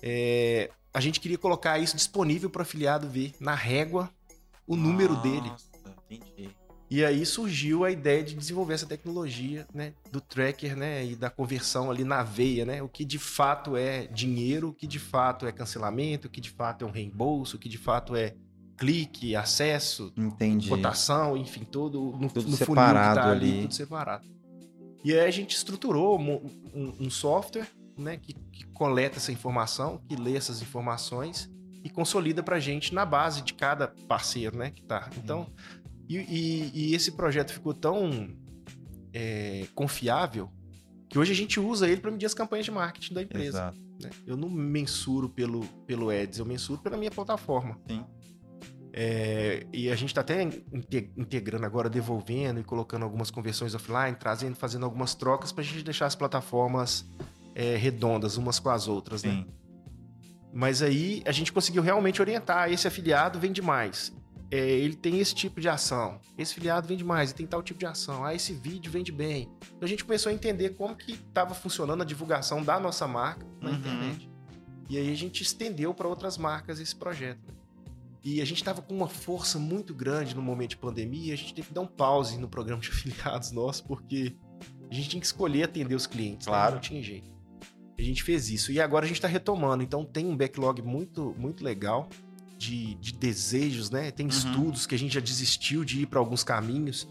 [0.02, 4.10] é, a gente queria colocar isso disponível para o afiliado ver na régua
[4.67, 5.52] o número Nossa, dele.
[6.10, 6.56] Entendi.
[6.91, 11.30] E aí surgiu a ideia de desenvolver essa tecnologia, né, do tracker, né, e da
[11.30, 15.47] conversão ali na veia, né, o que de fato é dinheiro, o que de fato
[15.47, 18.36] é cancelamento, o que de fato é um reembolso, o que de fato é
[18.75, 20.67] clique, acesso, Entendi.
[20.67, 24.27] cotação, enfim, todo no, tudo no separado tá ali, ali, tudo separado.
[25.01, 30.15] E aí a gente estruturou um, um software né, que, que, coleta essa informação, que
[30.17, 31.49] lê essas informações
[31.84, 35.10] e consolida para a gente na base de cada parceiro né, que está.
[35.17, 35.47] Então,
[36.17, 38.30] e, e, e, esse projeto ficou tão
[39.13, 40.52] é, confiável
[41.10, 43.74] que hoje a gente usa ele para medir as campanhas de marketing da empresa.
[44.02, 44.10] Né?
[44.26, 47.78] Eu não mensuro pelo, pelo Ads, eu mensuro pela minha plataforma.
[47.88, 48.04] Sim.
[48.93, 50.41] É, e a gente está até
[51.17, 55.84] integrando agora, devolvendo e colocando algumas conversões offline, trazendo, fazendo algumas trocas para a gente
[55.84, 57.06] deixar as plataformas
[57.56, 59.32] é, redondas umas com as outras, né?
[59.32, 59.38] Sim.
[59.39, 59.45] né?
[60.54, 62.71] Mas aí a gente conseguiu realmente orientar.
[62.71, 64.13] Esse afiliado vende mais.
[64.52, 66.20] É, ele tem esse tipo de ação.
[66.38, 68.26] Esse afiliado vende mais, ele tem tal tipo de ação.
[68.26, 69.50] Ah, esse vídeo vende bem.
[69.62, 73.46] Então a gente começou a entender como que estava funcionando a divulgação da nossa marca
[73.62, 73.76] na uhum.
[73.78, 74.30] internet.
[74.90, 77.40] E aí a gente estendeu para outras marcas esse projeto.
[77.48, 77.54] Né?
[78.26, 81.54] E a gente estava com uma força muito grande no momento de pandemia, a gente
[81.54, 84.36] teve que dar um pause no programa de afiliados nosso, porque
[84.90, 86.52] a gente tinha que escolher atender os clientes, né?
[86.52, 86.72] claro.
[86.72, 86.76] Né?
[86.76, 87.32] não tinha jeito.
[87.98, 88.72] A gente fez isso.
[88.72, 89.82] E agora a gente está retomando.
[89.82, 92.10] Então tem um backlog muito, muito legal
[92.62, 94.12] de, de desejos, né?
[94.12, 94.32] Tem uhum.
[94.32, 97.08] estudos que a gente já desistiu de ir para alguns caminhos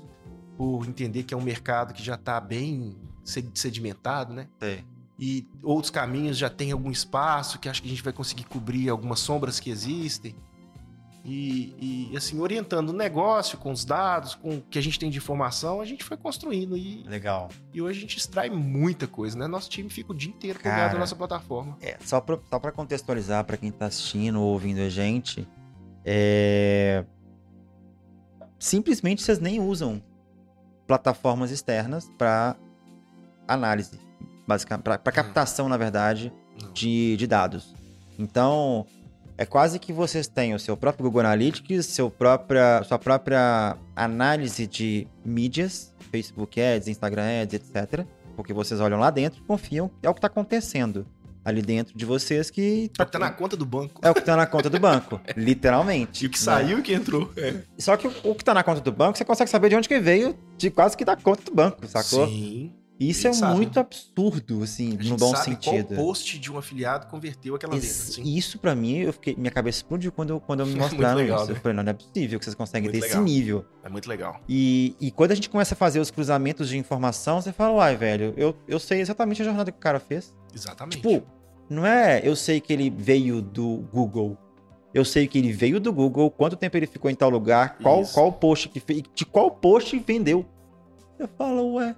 [0.57, 4.47] por entender que é um mercado que já está bem sedimentado, né?
[4.61, 4.85] É.
[5.19, 8.89] E outros caminhos já tem algum espaço que acho que a gente vai conseguir cobrir
[8.89, 10.37] algumas sombras que existem.
[11.25, 15.11] E, e, assim, orientando o negócio com os dados, com o que a gente tem
[15.11, 16.77] de informação, a gente foi construindo.
[16.77, 17.51] E, Legal.
[17.75, 19.47] E hoje a gente extrai muita coisa, né?
[19.47, 21.77] Nosso time fica o dia inteiro Cara, na nossa plataforma.
[21.81, 25.47] É, só para só pra contextualizar para quem tá assistindo ou ouvindo a gente,
[26.05, 27.05] é...
[28.59, 30.03] simplesmente vocês nem usam
[30.87, 32.57] plataformas externas para
[33.47, 34.01] análise,
[34.47, 36.33] basicamente, para captação, na verdade,
[36.73, 37.75] de, de dados.
[38.19, 38.87] Então,
[39.41, 44.67] é quase que vocês têm o seu próprio Google Analytics, seu própria, sua própria análise
[44.67, 48.05] de mídias, Facebook Ads, Instagram Ads, etc.
[48.37, 51.07] Porque vocês olham lá dentro e confiam é o que está acontecendo
[51.43, 52.91] ali dentro de vocês que.
[52.99, 53.99] É o que tá na conta do banco.
[54.05, 56.23] É o que tá na conta do banco, literalmente.
[56.23, 57.33] E o que saiu e o que entrou.
[57.35, 57.63] É.
[57.79, 59.89] Só que o, o, que tá na conta do banco, você consegue saber de onde
[59.89, 62.29] que veio, de quase que da conta do banco, sacou?
[62.29, 62.75] Sim.
[63.01, 63.57] Isso é sabe.
[63.57, 65.95] muito absurdo, assim, no bom sabe sentido.
[65.95, 67.87] Qual post de um afiliado converteu aquela venda.
[67.87, 68.23] Assim.
[68.23, 71.23] Isso, para mim, eu fiquei, minha cabeça explodiu quando, eu, quando eu me mostraram é
[71.23, 71.47] legal, isso.
[71.47, 71.57] Né?
[71.57, 73.25] Eu falei, não, não é possível que vocês conseguem muito ter legal.
[73.25, 73.65] esse nível.
[73.83, 74.39] É muito legal.
[74.47, 77.97] E, e quando a gente começa a fazer os cruzamentos de informação, você fala, uai,
[77.97, 80.37] velho, eu, eu sei exatamente a jornada que o cara fez.
[80.55, 80.99] Exatamente.
[80.99, 81.27] Tipo,
[81.71, 84.37] não é eu sei que ele veio do Google.
[84.93, 88.05] Eu sei que ele veio do Google, quanto tempo ele ficou em tal lugar, qual,
[88.05, 90.45] qual post que fez, de qual post vendeu.
[91.19, 91.97] Eu falo, ué.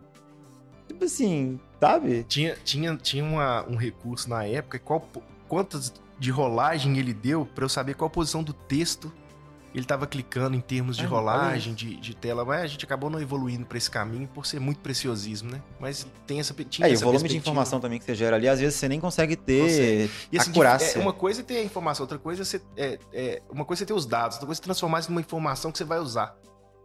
[1.03, 2.25] Tipo assim, sabe?
[2.25, 5.07] Tinha, tinha, tinha uma, um recurso na época, qual,
[5.49, 9.12] quantas de rolagem ele deu para eu saber qual a posição do texto
[9.75, 13.19] ele estava clicando em termos de rolagem, de, de, tela, mas a gente acabou não
[13.19, 15.62] evoluindo para esse caminho por ser muito preciosismo, né?
[15.81, 18.37] Mas tem essa tinha é, essa e o volume de informação também que você gera
[18.37, 20.99] ali, às vezes você nem consegue ter e, assim, acurácia.
[20.99, 22.43] É, uma coisa é ter a informação, outra coisa
[22.77, 25.23] é, é, é, uma coisa é ter os dados, outra coisa é transformar isso numa
[25.23, 26.37] informação que você vai usar.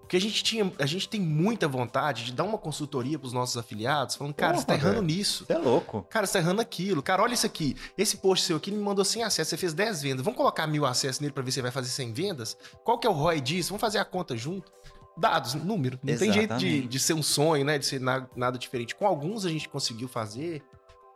[0.08, 3.58] Porque a gente tinha, a gente tem muita vontade de dar uma consultoria pros nossos
[3.58, 5.44] afiliados, falando, cara, Porra, você tá errando nisso.
[5.46, 6.08] Você é louco.
[6.10, 7.04] Cara, você tá errando aquilo.
[7.04, 7.76] Cara, olha isso aqui.
[7.98, 10.24] Esse post seu aqui me mandou 100 acessos, você fez 10 vendas.
[10.24, 12.58] Vamos colocar mil acessos nele para ver se você vai fazer 100 vendas?
[12.86, 13.72] Qual que é o ROI disso?
[13.72, 14.72] Vamos fazer a conta junto?
[15.18, 16.00] Dados, número.
[16.02, 16.48] Não Exatamente.
[16.48, 17.78] tem jeito de, de ser um sonho, né?
[17.78, 18.96] De ser nada, nada diferente.
[18.96, 20.64] Com alguns a gente conseguiu fazer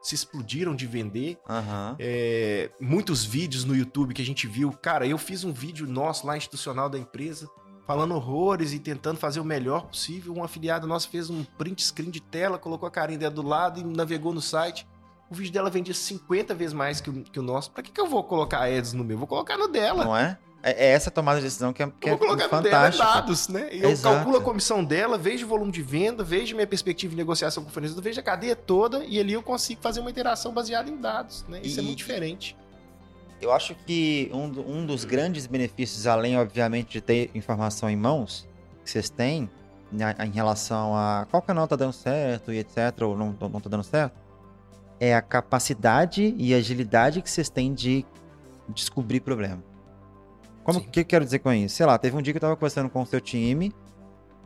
[0.01, 1.37] se explodiram de vender.
[1.47, 1.95] Uhum.
[1.97, 4.73] É, muitos vídeos no YouTube que a gente viu.
[4.73, 7.47] Cara, eu fiz um vídeo nosso lá institucional da empresa
[7.85, 10.33] falando horrores e tentando fazer o melhor possível.
[10.33, 13.79] Um afiliado nosso fez um print screen de tela, colocou a carinha dela do lado
[13.79, 14.87] e navegou no site.
[15.29, 17.71] O vídeo dela vendia 50 vezes mais que o, que o nosso.
[17.71, 19.17] Pra que, que eu vou colocar ads no meu?
[19.17, 20.03] Vou colocar no dela.
[20.03, 20.37] Não é?
[20.63, 22.91] É, é essa tomada de decisão que é, que eu vou colocar no dela, é
[22.91, 23.69] dados, né?
[23.71, 27.63] Eu calculo a comissão dela, vejo o volume de venda, vejo minha perspectiva de negociação
[27.63, 30.89] com o fornecedor, vejo a cadeia toda e ali eu consigo fazer uma interação baseada
[30.89, 31.61] em dados, né?
[31.63, 32.55] Isso é e, é muito diferente.
[33.41, 38.47] Eu acho que um, um dos grandes benefícios, além, obviamente, de ter informação em mãos,
[38.83, 39.49] que vocês têm,
[39.91, 43.69] né, em relação a qual canal tá dando certo e etc, ou não, não tá
[43.69, 44.13] dando certo,
[44.99, 48.05] é a capacidade e agilidade que vocês têm de
[48.69, 49.63] descobrir problema.
[50.63, 51.75] Como que eu quero dizer com isso?
[51.75, 53.73] Sei lá, teve um dia que eu tava conversando com o seu time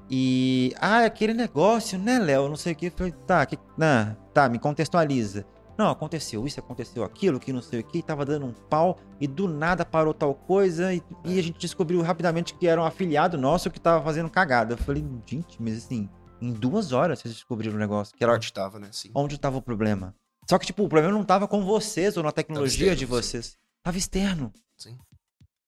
[0.10, 0.74] e.
[0.80, 2.48] Ah, aquele negócio, né, Léo?
[2.48, 2.90] Não sei o que.
[2.90, 5.46] Falei, tá, que, nah, tá, me contextualiza.
[5.78, 9.28] Não, aconteceu isso, aconteceu aquilo, que não sei o que, tava dando um pau e
[9.28, 13.38] do nada parou tal coisa e, e a gente descobriu rapidamente que era um afiliado
[13.38, 14.74] nosso que tava fazendo cagada.
[14.74, 16.10] Eu falei, gente, mas assim,
[16.42, 18.16] em duas horas vocês descobriram o negócio.
[18.16, 18.90] Que era onde tava, né?
[18.92, 19.12] Sim.
[19.14, 20.16] Onde tava o problema.
[20.50, 23.46] Só que, tipo, o problema não tava com vocês ou na tecnologia externo, de vocês.
[23.48, 23.54] Sim.
[23.84, 24.54] Tava externo.
[24.78, 24.98] Sim.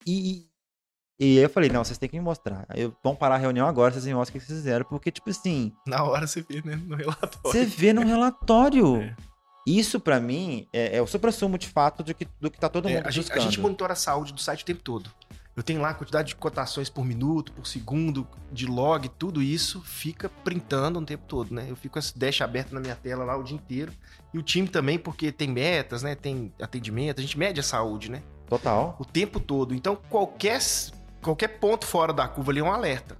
[0.05, 0.47] E,
[1.19, 2.67] e aí eu falei, não, vocês têm que me mostrar.
[2.75, 4.85] Eu, vamos parar a reunião agora, vocês me mostram o que vocês fizeram.
[4.85, 5.73] Porque, tipo assim.
[5.85, 6.75] Na hora você vê, né?
[6.75, 7.39] No relatório.
[7.43, 8.97] Você vê no relatório.
[8.97, 9.15] É.
[9.67, 12.87] Isso, para mim, é, é o supra-sumo de fato de que, do que tá todo
[12.87, 15.11] é, mundo é, a, gente, a gente monitora a saúde do site o tempo todo.
[15.57, 19.81] Eu tenho lá a quantidade de cotações por minuto, por segundo, de log, tudo isso
[19.81, 21.65] fica printando o tempo todo, né?
[21.67, 23.91] Eu fico com esse dash aberto na minha tela lá o dia inteiro.
[24.33, 26.15] E o time também, porque tem metas, né?
[26.15, 28.23] Tem atendimento, a gente mede a saúde, né?
[28.47, 28.95] Total.
[28.97, 29.75] O tempo todo.
[29.75, 30.61] Então, qualquer,
[31.21, 33.17] qualquer ponto fora da curva ali é um alerta.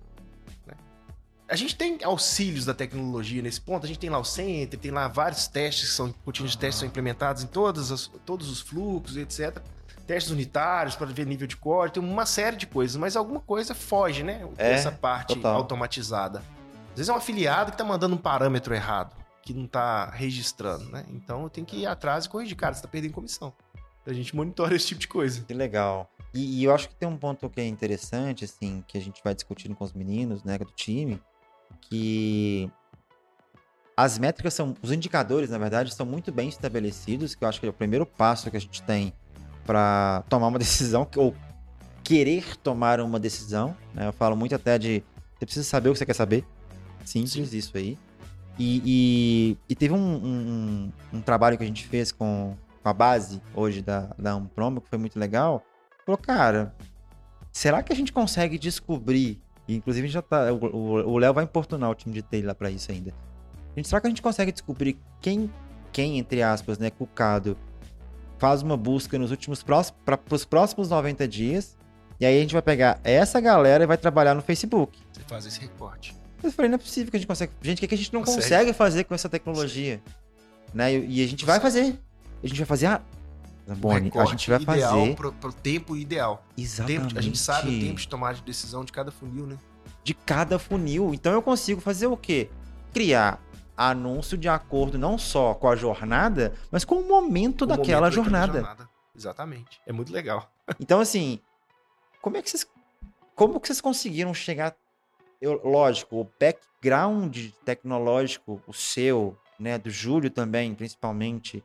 [1.50, 3.86] A gente tem auxílios da tecnologia nesse ponto.
[3.86, 6.80] A gente tem lá o Center, tem lá vários testes que são, rotinas de testes
[6.80, 9.58] são implementados em todas as, todos os fluxos, etc.
[10.06, 13.74] Testes unitários para ver nível de código, tem uma série de coisas, mas alguma coisa
[13.74, 14.46] foge, né?
[14.58, 15.56] É, Essa parte total.
[15.56, 16.40] automatizada.
[16.92, 20.90] Às vezes é um afiliado que está mandando um parâmetro errado, que não está registrando,
[20.90, 21.06] né?
[21.10, 22.58] Então eu tenho que ir atrás e corrigir.
[22.58, 23.54] Cara, você está perdendo comissão.
[24.06, 25.44] A gente monitora esse tipo de coisa.
[25.44, 26.10] Que legal.
[26.34, 29.22] E, e, eu acho que tem um ponto que é interessante, assim, que a gente
[29.24, 31.22] vai discutindo com os meninos, né, do time,
[31.90, 32.70] que
[33.96, 37.66] as métricas são, os indicadores, na verdade, são muito bem estabelecidos, que eu acho que
[37.66, 39.14] é o primeiro passo que a gente tem
[39.66, 41.36] para tomar uma decisão, ou
[42.04, 43.76] querer tomar uma decisão.
[43.94, 44.08] Né?
[44.08, 45.04] Eu falo muito até de
[45.38, 46.46] você precisa saber o que você quer saber.
[47.06, 47.58] Simples Sim.
[47.58, 47.98] isso aí.
[48.60, 52.94] E, e, e teve um, um, um, trabalho que a gente fez com, com a
[52.94, 55.64] base hoje da, da Umpromo, que foi muito legal.
[56.06, 56.76] Falou, cara,
[57.52, 59.40] será que a gente consegue descobrir?
[59.68, 60.52] E, inclusive, a gente já tá.
[60.52, 63.14] O Léo vai importunar o time de TI lá para isso ainda.
[63.76, 65.52] A gente, será que a gente consegue descobrir quem,
[65.92, 67.58] quem entre aspas, né, cucado,
[68.38, 71.78] faz uma busca nos últimos próximos, para os próximos 90 dias
[72.20, 75.00] e aí a gente vai pegar essa galera e vai trabalhar no Facebook.
[75.12, 76.16] Você faz esse recorte.
[76.42, 77.52] Eu falei, não é possível que a gente consegue.
[77.62, 80.02] Gente, o que, é que a gente não consegue, consegue fazer com essa tecnologia?
[80.74, 80.96] Né?
[80.96, 82.00] E, e, a gente vai fazer.
[82.44, 83.02] A gente vai fazer a.
[83.76, 85.16] Boni, a gente vai ideal fazer.
[85.16, 86.46] Pro, pro tempo ideal.
[86.58, 87.08] Exatamente.
[87.08, 89.58] Tempo, a gente sabe o tempo de tomar de decisão de cada funil, né?
[90.04, 91.14] De cada funil.
[91.14, 92.50] Então eu consigo fazer o quê?
[92.94, 93.42] Criar
[93.76, 98.54] anúncio de acordo não só com a jornada, mas com o momento, daquela, momento jornada.
[98.54, 98.90] daquela jornada.
[99.16, 99.82] Exatamente.
[99.86, 100.52] É muito legal.
[100.82, 101.40] Então, assim,
[102.22, 102.68] como é que vocês.
[103.34, 104.76] Como que vocês conseguiram chegar.
[105.40, 111.64] Eu, lógico, o background tecnológico, o seu, né, do Júlio também, principalmente,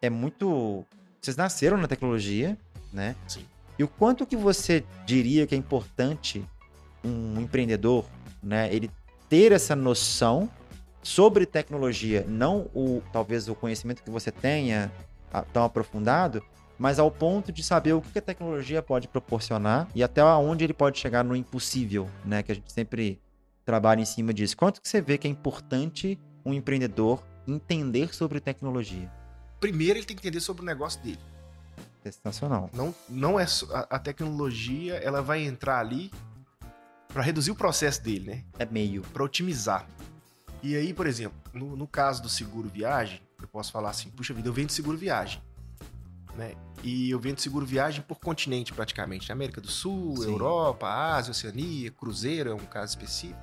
[0.00, 0.86] é muito.
[1.20, 2.56] Vocês nasceram na tecnologia,
[2.92, 3.16] né?
[3.26, 3.44] Sim.
[3.78, 6.44] E o quanto que você diria que é importante
[7.04, 8.06] um empreendedor,
[8.42, 8.90] né, ele
[9.28, 10.48] ter essa noção
[11.02, 14.90] sobre tecnologia, não o talvez o conhecimento que você tenha
[15.52, 16.42] tão aprofundado,
[16.78, 20.74] mas ao ponto de saber o que a tecnologia pode proporcionar e até onde ele
[20.74, 22.42] pode chegar no impossível, né?
[22.42, 23.20] Que a gente sempre
[23.64, 24.56] trabalha em cima disso.
[24.56, 29.10] Quanto que você vê que é importante um empreendedor entender sobre tecnologia?
[29.60, 31.20] Primeiro, ele tem que entender sobre o negócio dele.
[32.02, 32.70] Sensacional.
[32.72, 36.10] Não, não é a, a tecnologia, ela vai entrar ali
[37.08, 38.44] para reduzir o processo dele, né?
[38.58, 39.02] É meio.
[39.02, 39.86] Para otimizar.
[40.62, 44.34] E aí, por exemplo, no, no caso do seguro viagem, eu posso falar assim: puxa
[44.34, 45.42] vida, eu vendo seguro viagem.
[46.36, 46.54] Né?
[46.82, 49.32] E eu vendo seguro viagem por continente praticamente.
[49.32, 50.30] América do Sul, Sim.
[50.30, 53.40] Europa, Ásia, Oceania, Cruzeiro é um caso específico.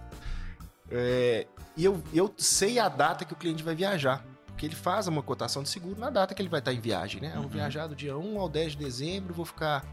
[0.91, 4.23] É, e eu, eu sei a data que o cliente vai viajar.
[4.63, 7.19] Porque ele faz uma cotação de seguro na data que ele vai estar em viagem,
[7.19, 7.31] né?
[7.31, 7.35] Uhum.
[7.35, 9.85] Eu vou viajar do dia 1 ao 10 de dezembro, vou ficar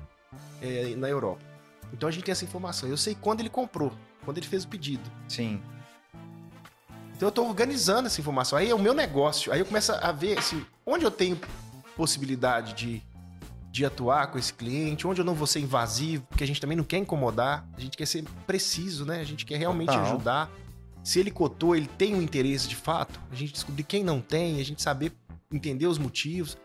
[0.62, 1.42] é, na Europa.
[1.92, 2.88] Então a gente tem essa informação.
[2.88, 3.92] Eu sei quando ele comprou,
[4.24, 5.02] quando ele fez o pedido.
[5.26, 5.60] Sim.
[7.16, 8.56] Então eu estou organizando essa informação.
[8.56, 9.52] Aí é o meu negócio.
[9.52, 11.36] Aí eu começo a ver assim, onde eu tenho
[11.96, 13.02] possibilidade de,
[13.72, 16.76] de atuar com esse cliente, onde eu não vou ser invasivo, porque a gente também
[16.76, 19.18] não quer incomodar, a gente quer ser preciso, né?
[19.18, 20.04] A gente quer realmente Total.
[20.04, 20.50] ajudar.
[21.02, 24.60] Se ele cotou, ele tem um interesse de fato, a gente descobrir quem não tem,
[24.60, 25.12] a gente saber
[25.52, 26.56] entender os motivos.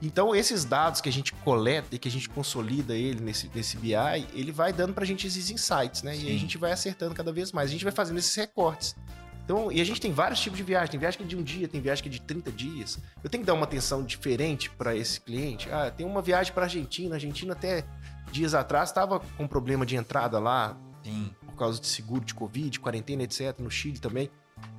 [0.00, 3.76] Então, esses dados que a gente coleta e que a gente consolida ele nesse, nesse
[3.76, 3.94] BI,
[4.34, 6.14] ele vai dando pra gente esses insights, né?
[6.14, 6.26] Sim.
[6.26, 7.70] E a gente vai acertando cada vez mais.
[7.70, 8.96] A gente vai fazendo esses recortes.
[9.44, 10.90] Então, e a gente tem vários tipos de viagem.
[10.90, 12.98] Tem viagem que é de um dia, tem viagem que é de 30 dias.
[13.22, 15.68] Eu tenho que dar uma atenção diferente para esse cliente.
[15.70, 17.14] Ah, tem uma viagem para Argentina.
[17.14, 17.84] A Argentina até
[18.32, 21.30] dias atrás estava com problema de entrada lá, Sim.
[21.52, 23.58] Por causa de seguro de Covid, quarentena, etc.
[23.58, 24.30] No Chile também.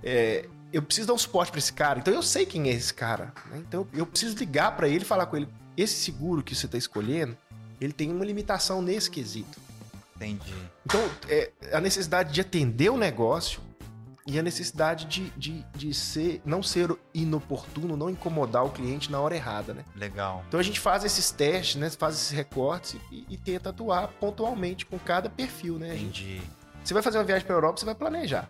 [0.03, 1.99] É, eu preciso dar um suporte para esse cara.
[1.99, 3.34] Então eu sei quem é esse cara.
[3.49, 3.63] Né?
[3.67, 5.47] Então eu preciso ligar para ele e falar com ele:
[5.78, 7.38] esse seguro que você está escolhendo,
[7.80, 9.61] ele tem uma limitação nesse quesito.
[10.15, 10.53] Entendi.
[10.86, 13.61] Então, é, a necessidade de atender o negócio
[14.26, 19.19] e a necessidade de, de, de ser, não ser inoportuno, não incomodar o cliente na
[19.19, 19.84] hora errada, né?
[19.95, 20.43] Legal.
[20.47, 21.89] Então a gente faz esses testes, né?
[21.89, 25.95] Faz esses recortes e, e tenta atuar pontualmente com cada perfil, né?
[25.95, 26.41] Entendi.
[26.84, 28.49] Você vai fazer uma viagem para Europa, você vai planejar.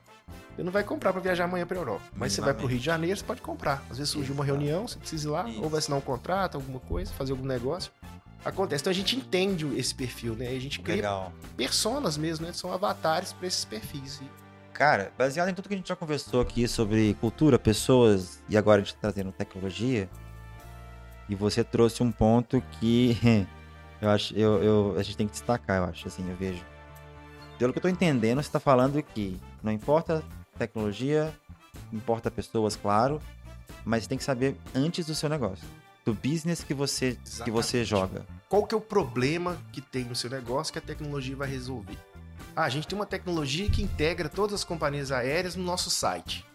[0.55, 2.03] Você não vai comprar para viajar amanhã para Europa.
[2.15, 3.83] Mas você vai para o Rio de Janeiro, você pode comprar.
[3.89, 5.61] Às vezes surge uma reunião, você precisa ir lá, Isso.
[5.61, 7.91] ou vai assinar um contrato, alguma coisa, fazer algum negócio.
[8.45, 8.81] Acontece.
[8.83, 10.49] Então a gente entende esse perfil, né?
[10.49, 11.31] A gente cria Legal.
[11.55, 12.53] personas mesmo, né?
[12.53, 14.21] São avatares para esses perfis.
[14.73, 18.81] Cara, baseado em tudo que a gente já conversou aqui sobre cultura, pessoas e agora
[18.81, 20.09] a gente tá trazendo tecnologia,
[21.29, 23.17] e você trouxe um ponto que
[24.01, 26.63] eu acho, eu, eu, a gente tem que destacar, eu acho, assim, eu vejo.
[27.63, 30.21] Pelo que eu tô entendendo, você tá falando que não importa
[30.57, 31.33] tecnologia,
[31.93, 33.21] importa pessoas, claro,
[33.85, 35.65] mas tem que saber antes do seu negócio,
[36.03, 38.25] do business que você, que você joga.
[38.49, 41.97] Qual que é o problema que tem no seu negócio que a tecnologia vai resolver?
[42.53, 46.45] Ah, a gente tem uma tecnologia que integra todas as companhias aéreas no nosso site.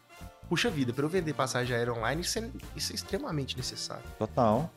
[0.47, 4.05] Puxa vida, para eu vender passagem aérea online, isso é, isso é extremamente necessário.
[4.19, 4.71] Total.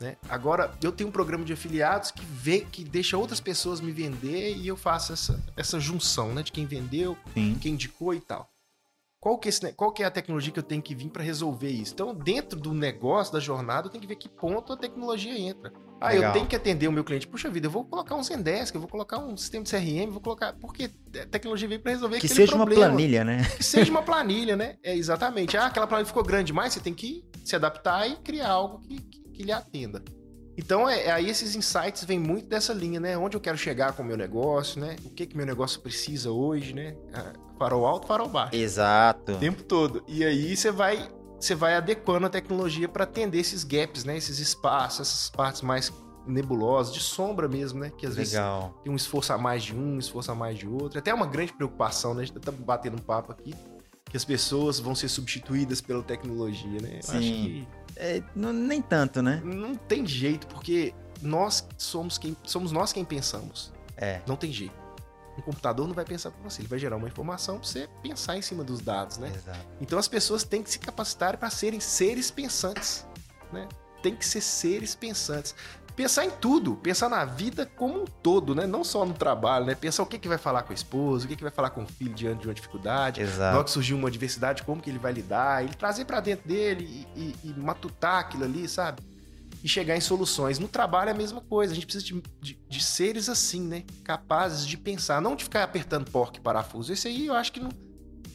[0.00, 0.16] Né?
[0.28, 4.56] Agora, eu tenho um programa de afiliados que vê, que deixa outras pessoas me vender
[4.56, 6.42] e eu faço essa, essa junção, né?
[6.42, 7.58] De quem vendeu, Sim.
[7.60, 8.48] quem indicou e tal.
[9.20, 11.22] Qual que, é esse, qual que é a tecnologia que eu tenho que vir para
[11.22, 11.92] resolver isso?
[11.92, 15.70] Então, dentro do negócio, da jornada, eu tenho que ver que ponto a tecnologia entra.
[16.00, 16.30] Ah, Legal.
[16.30, 17.28] eu tenho que atender o meu cliente.
[17.28, 20.22] Puxa vida, eu vou colocar um Zendesk, eu vou colocar um sistema de CRM, vou
[20.22, 20.54] colocar.
[20.54, 22.70] Porque a tecnologia veio para resolver que aquele problema.
[22.70, 23.44] Seja uma planilha, né?
[23.58, 24.78] Que seja uma planilha, né?
[24.82, 25.54] É exatamente.
[25.58, 29.02] Ah, aquela planilha ficou grande demais, você tem que se adaptar e criar algo que,
[29.02, 30.02] que, que lhe atenda.
[30.56, 33.16] Então, é, é, aí esses insights vêm muito dessa linha, né?
[33.16, 34.96] Onde eu quero chegar com o meu negócio, né?
[35.04, 36.94] O que que meu negócio precisa hoje, né?
[37.14, 38.54] Ah, farol alto, farol baixo.
[38.54, 39.32] Exato.
[39.32, 40.04] O tempo todo.
[40.06, 44.18] E aí você vai você vai adequando a tecnologia para atender esses gaps, né?
[44.18, 45.90] Esses espaços, essas partes mais
[46.26, 47.90] nebulosas, de sombra mesmo, né?
[47.96, 48.60] Que às Legal.
[48.60, 50.98] vezes tem um esforço a mais de um, um esforço a mais de outro.
[50.98, 52.22] Até uma grande preocupação, né?
[52.22, 53.54] A gente tá batendo um papo aqui,
[54.04, 56.98] que as pessoas vão ser substituídas pela tecnologia, né?
[57.00, 57.16] Sim.
[57.16, 57.68] acho que...
[58.00, 59.42] É, não, nem tanto, né?
[59.44, 63.70] Não tem jeito, porque nós somos quem somos nós quem pensamos.
[63.94, 64.22] É.
[64.26, 64.80] Não tem jeito.
[65.36, 68.36] Um computador não vai pensar por você, ele vai gerar uma informação para você pensar
[68.36, 69.30] em cima dos dados, né?
[69.34, 69.58] Exato.
[69.80, 73.06] Então as pessoas têm que se capacitar para serem seres pensantes,
[73.52, 73.68] né?
[74.02, 75.54] Tem que ser seres pensantes.
[76.00, 78.66] Pensar em tudo, pensar na vida como um todo, né?
[78.66, 79.74] Não só no trabalho, né?
[79.74, 81.82] Pensar o que, que vai falar com a esposa, o que, que vai falar com
[81.82, 83.20] o filho diante de uma dificuldade.
[83.20, 83.54] Exato.
[83.54, 87.06] Logo que surgiu uma adversidade, como que ele vai lidar, ele trazer para dentro dele
[87.14, 89.02] e, e, e matutar aquilo ali, sabe?
[89.62, 90.58] e chegar em soluções.
[90.58, 93.84] No trabalho é a mesma coisa, a gente precisa de, de, de seres assim, né?
[94.02, 96.90] Capazes de pensar, não de ficar apertando porco e parafuso.
[96.94, 97.68] Esse aí eu acho que não.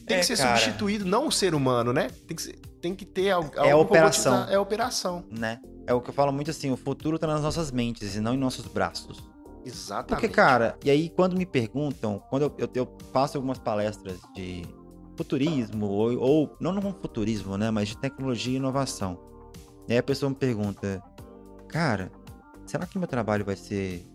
[0.06, 0.56] Tem é, que ser cara.
[0.56, 2.10] substituído, não o ser humano, né?
[2.28, 3.50] Tem que, ser, tem que ter algo.
[3.56, 4.48] É a operação.
[4.48, 5.24] É a operação.
[5.28, 5.60] Né?
[5.86, 8.34] É o que eu falo muito assim: o futuro tá nas nossas mentes e não
[8.34, 9.22] em nossos braços.
[9.64, 10.20] Exatamente.
[10.20, 14.64] Porque, cara, e aí quando me perguntam, quando eu, eu, eu faço algumas palestras de
[15.16, 17.70] futurismo, ou, ou não no futurismo, né?
[17.70, 19.18] Mas de tecnologia e inovação.
[19.88, 21.02] E aí a pessoa me pergunta,
[21.68, 22.12] cara,
[22.66, 24.06] será que meu trabalho vai ser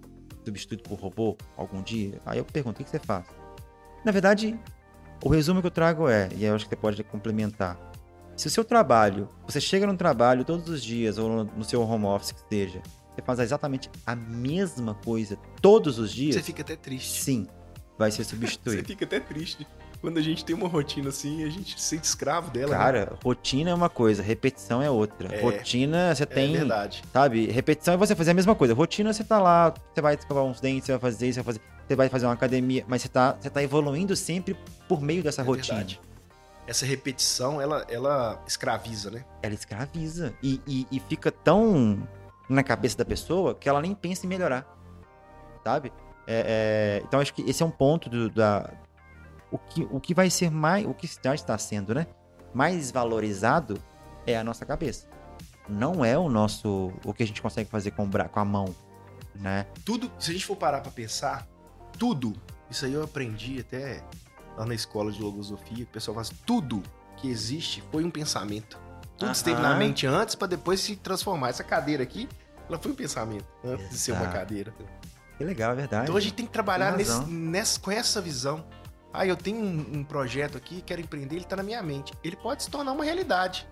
[0.46, 2.22] substituído por robô algum dia?
[2.26, 3.26] Aí eu pergunto, o que você faz?
[4.06, 4.60] Na verdade,
[5.24, 7.91] o resumo que eu trago é, e eu acho que você pode complementar.
[8.42, 12.06] Se o seu trabalho, você chega no trabalho todos os dias, ou no seu home
[12.06, 12.82] office que seja,
[13.14, 16.34] você faz exatamente a mesma coisa todos os dias.
[16.34, 17.22] Você fica até triste.
[17.22, 17.48] Sim,
[18.00, 18.82] vai ser substituído.
[18.82, 19.68] você fica até triste
[20.02, 22.72] quando a gente tem uma rotina assim, a gente se sente escravo dela.
[22.72, 22.78] Né?
[22.80, 23.18] Cara, né?
[23.24, 25.36] rotina é uma coisa, repetição é outra.
[25.36, 26.56] É, rotina você é tem.
[26.56, 27.04] É verdade.
[27.14, 27.46] Sabe?
[27.46, 28.74] Repetição é você fazer a mesma coisa.
[28.74, 31.54] Rotina você tá lá, você vai escovar uns dentes, você vai fazer isso, você vai
[31.54, 35.22] fazer, você vai fazer uma academia, mas você tá, você tá evoluindo sempre por meio
[35.22, 35.78] dessa é rotina.
[35.78, 36.02] Verdade.
[36.72, 39.26] Essa repetição, ela, ela escraviza, né?
[39.44, 40.34] Ela escraviza.
[40.42, 42.08] E, e, e fica tão
[42.48, 44.66] na cabeça da pessoa que ela nem pensa em melhorar.
[45.66, 45.92] Sabe?
[46.26, 48.72] É, é, então acho que esse é um ponto do, da,
[49.52, 52.08] o que, o que vai ser mais, o que já está sendo, né?
[52.54, 53.78] Mais valorizado
[54.26, 55.10] é a nossa cabeça.
[55.68, 58.74] Não é o nosso, o que a gente consegue fazer com, com a mão,
[59.36, 59.68] né?
[59.84, 61.46] Tudo, se a gente for parar para pensar,
[62.00, 62.34] tudo,
[62.70, 64.02] isso aí eu aprendi até
[64.62, 66.84] lá na escola de filosofia, o pessoal faz tudo
[67.18, 68.80] que existe foi um pensamento.
[69.18, 69.32] Tudo Aham.
[69.32, 71.50] esteve na mente antes para depois se transformar.
[71.50, 72.30] Essa cadeira aqui,
[72.70, 73.94] ela foi um pensamento antes Exato.
[73.94, 74.74] de ser uma cadeira.
[75.38, 76.04] Que legal, é verdade.
[76.04, 78.64] Então a gente tem que trabalhar nesse, nessa, com essa visão.
[79.12, 82.14] Ah, eu tenho um, um projeto aqui, quero empreender, ele está na minha mente.
[82.24, 83.68] Ele pode se tornar uma realidade.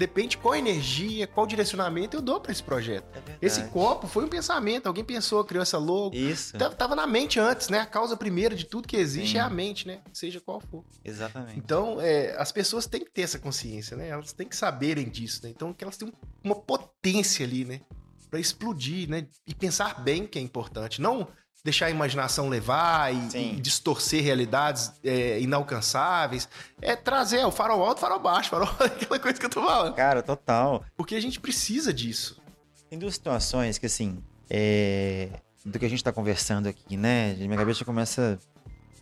[0.00, 3.04] Depende qual energia, qual direcionamento eu dou para esse projeto.
[3.14, 6.16] É esse copo foi um pensamento, alguém pensou, criou essa logo.
[6.16, 6.56] Isso.
[6.56, 7.80] Tava na mente antes, né?
[7.80, 9.36] A causa primeira de tudo que existe Sim.
[9.36, 10.00] é a mente, né?
[10.10, 10.86] Seja qual for.
[11.04, 11.58] Exatamente.
[11.58, 14.08] Então, é, as pessoas têm que ter essa consciência, né?
[14.08, 15.50] Elas têm que saberem disso, né?
[15.50, 16.10] Então, que elas têm
[16.42, 17.82] uma potência ali, né?
[18.30, 19.26] Para explodir, né?
[19.46, 21.02] E pensar bem que é importante.
[21.02, 21.28] Não
[21.62, 26.48] deixar a imaginação levar e, e distorcer realidades é, inalcançáveis.
[26.80, 29.94] É trazer o farol alto, farol baixo, farol aquela coisa que eu tô falando.
[29.94, 30.84] Cara, total.
[30.96, 32.40] Porque a gente precisa disso.
[32.88, 35.28] Tem duas situações que, assim, é...
[35.64, 37.34] do que a gente tá conversando aqui, né?
[37.34, 38.38] Minha cabeça começa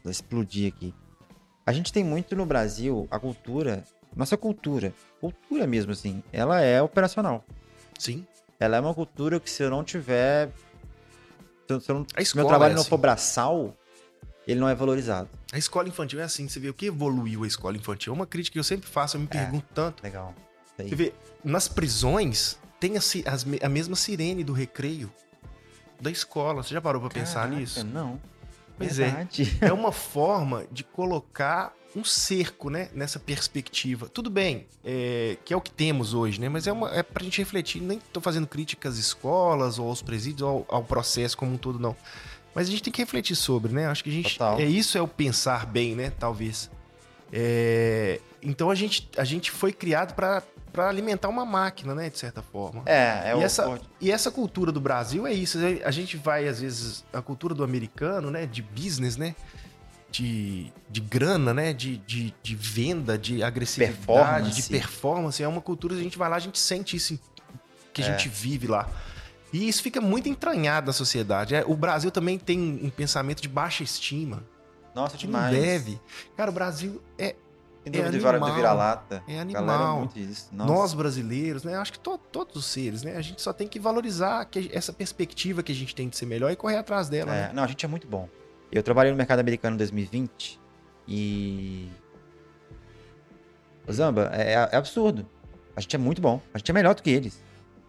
[0.04, 0.94] a explodir aqui.
[1.64, 3.84] A gente tem muito no Brasil a cultura,
[4.16, 7.44] nossa cultura, cultura mesmo, assim, ela é operacional.
[7.98, 8.26] Sim.
[8.58, 10.50] Ela é uma cultura que se eu não tiver
[11.80, 12.90] se, eu não, se meu trabalho é não assim.
[12.90, 13.76] for braçal,
[14.46, 15.28] ele não é valorizado.
[15.52, 18.12] A escola infantil é assim, você vê o que evoluiu a escola infantil.
[18.12, 20.02] É uma crítica que eu sempre faço, eu me é, pergunto tanto.
[20.02, 20.34] Legal.
[20.76, 21.12] Você vê,
[21.44, 25.12] nas prisões tem a, a, a, mesma sirene do recreio
[26.00, 26.62] da escola.
[26.62, 27.84] Você já parou pra Caraca, pensar nisso?
[27.84, 28.20] Não.
[28.78, 29.04] Pois é.
[29.06, 29.58] Verdade.
[29.60, 29.66] é.
[29.68, 34.08] É uma forma de colocar um cerco, né, nessa perspectiva.
[34.08, 36.48] Tudo bem, é, que é o que temos hoje, né?
[36.48, 37.82] Mas é, uma, é pra gente refletir.
[37.82, 41.56] Nem tô fazendo críticas às escolas ou aos presídios ou ao, ao, processo como um
[41.56, 41.96] todo, não.
[42.54, 43.86] Mas a gente tem que refletir sobre, né?
[43.86, 44.32] Acho que a gente.
[44.38, 44.58] Total.
[44.58, 46.10] É isso é o pensar bem, né?
[46.10, 46.70] Talvez.
[47.32, 50.42] É, então a gente, a gente foi criado para
[50.72, 52.82] para alimentar uma máquina, né, de certa forma.
[52.86, 55.58] É, é e o essa E essa cultura do Brasil é isso.
[55.84, 59.34] A gente vai às vezes a cultura do americano, né, de business, né,
[60.10, 61.72] de, de grana, né?
[61.72, 64.62] De, de, de venda, de agressividade, performance.
[64.62, 65.42] de performance.
[65.42, 67.18] É uma cultura, a gente vai lá, a gente sente isso
[67.92, 68.10] que a é.
[68.10, 68.88] gente vive lá.
[69.52, 71.54] E isso fica muito entranhado na sociedade.
[71.54, 74.42] É, o Brasil também tem um pensamento de baixa estima.
[74.94, 75.54] Nossa, demais.
[75.54, 76.00] não deve.
[76.36, 77.34] Cara, o Brasil é
[77.88, 78.48] Síndrome É de vira- animal.
[78.50, 79.22] do vira-lata.
[79.26, 80.10] É Galera, animal.
[80.52, 81.76] nós brasileiros, né?
[81.76, 83.16] Acho que to- todos os seres, né?
[83.16, 86.26] A gente só tem que valorizar que- essa perspectiva que a gente tem de ser
[86.26, 87.34] melhor e correr atrás dela.
[87.34, 87.50] É, né?
[87.54, 88.28] não, a gente é muito bom.
[88.70, 90.60] Eu trabalhei no mercado americano em 2020
[91.06, 91.88] e.
[93.90, 95.26] Zamba, é, é absurdo.
[95.74, 96.40] A gente é muito bom.
[96.52, 97.42] A gente é melhor do que eles.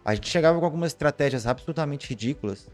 [0.04, 2.68] A gente chegava com algumas estratégias absolutamente ridículas.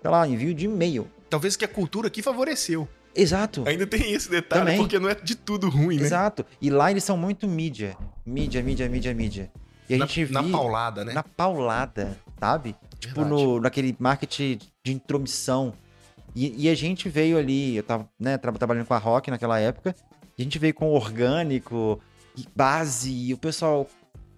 [0.00, 1.10] Sei lá, envio de e-mail.
[1.28, 2.88] Talvez que a cultura aqui favoreceu.
[3.20, 3.64] Exato.
[3.66, 4.78] Ainda tem esse detalhe, Também.
[4.78, 6.02] porque não é de tudo ruim, né?
[6.04, 6.44] Exato.
[6.60, 7.96] E lá eles são muito mídia.
[8.24, 9.50] Mídia, mídia, mídia, mídia.
[9.88, 11.12] E a Na, gente na paulada, né?
[11.12, 12.76] na paulada, sabe?
[12.98, 13.42] Tipo, Verdade.
[13.42, 15.72] no, naquele marketing de intromissão.
[16.34, 19.58] E, e a gente veio ali, eu tava né, tra- trabalhando com a Rock naquela
[19.58, 19.94] época,
[20.38, 22.00] a gente veio com orgânico
[22.36, 23.88] e base, e o pessoal.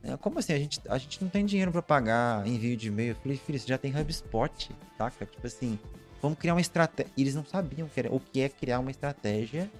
[0.02, 0.52] né, como assim?
[0.52, 3.10] A gente, a gente não tem dinheiro pra pagar envio de e-mail.
[3.10, 5.26] Eu falei, filho, você já tem HubSpot, saca?
[5.26, 5.78] Tipo assim,
[6.22, 7.12] vamos criar uma estratégia.
[7.16, 9.70] Eles não sabiam o que, era, o que é criar uma estratégia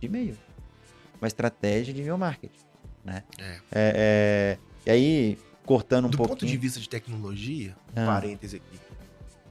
[0.00, 0.36] de e-mail.
[1.20, 2.58] Uma estratégia de e-mail marketing,
[3.04, 3.22] né?
[3.38, 3.44] É.
[3.44, 6.36] É, é, e aí, cortando um Do pouquinho...
[6.38, 8.06] ponto de vista de tecnologia, um Ah.
[8.06, 8.80] parêntese aqui,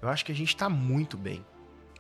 [0.02, 1.46] eu acho que a gente tá muito bem.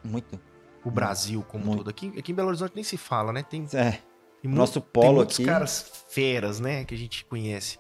[0.04, 0.40] Muito.
[0.84, 1.78] O Brasil como um Muito.
[1.80, 1.90] todo.
[1.92, 3.44] Aqui, aqui em Belo Horizonte nem se fala, né?
[3.44, 4.00] Tem, É,
[4.42, 6.84] tem nosso mu- polo tem muitos aqui- caras feras, né?
[6.84, 7.78] Que a gente conhece.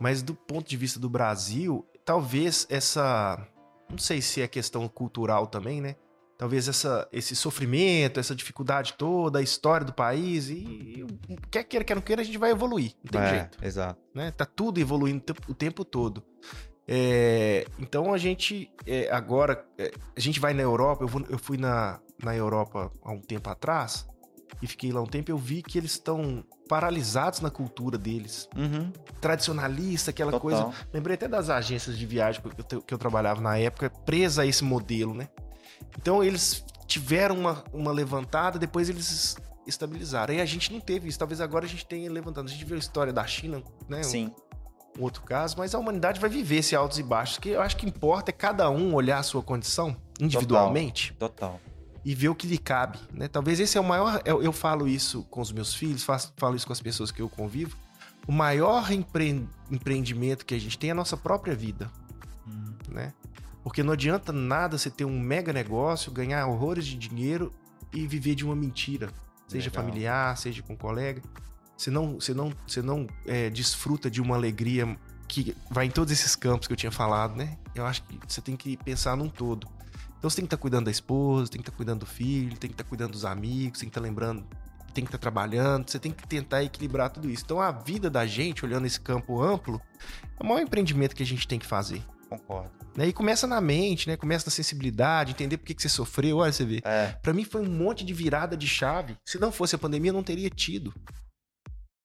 [0.00, 3.46] Mas do ponto de vista do Brasil, talvez essa...
[3.90, 5.96] Não sei se é questão cultural também, né?
[6.38, 11.84] Talvez essa, esse sofrimento, essa dificuldade toda, a história do país e, e quer queira,
[11.84, 12.94] quer não queira, a gente vai evoluir.
[13.04, 13.58] Não tem é, jeito.
[13.62, 14.00] exato.
[14.14, 14.30] né?
[14.30, 16.24] Tá tudo evoluindo o tempo- todo.
[16.88, 21.04] É, então a gente é, agora é, a gente vai na Europa.
[21.04, 24.08] Eu, vou- eu fui na, na Europa há um tempo atrás
[24.62, 25.30] e fiquei lá um tempo.
[25.30, 30.40] Eu vi que eles estão paralisados na cultura deles, Uhum, tradicionalista, aquela total.
[30.40, 30.86] coisa.
[30.92, 34.46] Lembrei até das agências de viagem que eu, que eu trabalhava na época, presa a
[34.46, 35.28] esse modelo, né?
[35.98, 40.32] Então eles tiveram uma, uma levantada, depois eles estabilizaram.
[40.32, 41.18] E a gente não teve isso.
[41.18, 42.46] Talvez agora a gente tenha levantado.
[42.46, 44.04] A gente viu a história da China, né?
[44.04, 44.32] Sim,
[44.96, 47.38] um outro caso, mas a humanidade vai viver esse altos e baixos.
[47.38, 51.60] O que eu acho que importa é cada um olhar a sua condição individualmente total.
[52.04, 52.98] E ver o que lhe cabe.
[53.12, 53.28] Né?
[53.28, 54.20] Talvez esse é o maior.
[54.24, 57.20] Eu, eu falo isso com os meus filhos, faço- falo isso com as pessoas que
[57.20, 57.76] eu convivo.
[58.26, 61.90] O maior empre- empreendimento que a gente tem é a nossa própria vida.
[62.46, 62.74] Uhum.
[62.88, 63.12] Né?
[63.62, 67.52] Porque não adianta nada você ter um mega negócio, ganhar horrores de dinheiro
[67.92, 69.10] e viver de uma mentira.
[69.46, 69.84] Seja Legal.
[69.84, 71.20] familiar, seja com colega.
[71.76, 74.96] Você não, você não, você não é, desfruta de uma alegria
[75.26, 77.56] que vai em todos esses campos que eu tinha falado, né?
[77.74, 79.66] Eu acho que você tem que pensar num todo.
[80.20, 82.68] Então você tem que estar cuidando da esposa, tem que estar cuidando do filho, tem
[82.68, 84.46] que estar cuidando dos amigos, tem que estar lembrando,
[84.92, 87.42] tem que estar trabalhando, você tem que tentar equilibrar tudo isso.
[87.42, 89.80] Então a vida da gente, olhando esse campo amplo,
[90.38, 92.04] é o maior empreendimento que a gente tem que fazer.
[92.28, 92.70] Concordo.
[92.94, 93.08] Né?
[93.08, 94.16] E começa na mente, né?
[94.16, 96.36] Começa na sensibilidade, entender por que, que você sofreu.
[96.36, 96.82] Olha, você vê.
[96.84, 99.16] É, Pra mim foi um monte de virada de chave.
[99.24, 100.92] Se não fosse a pandemia, eu não teria tido.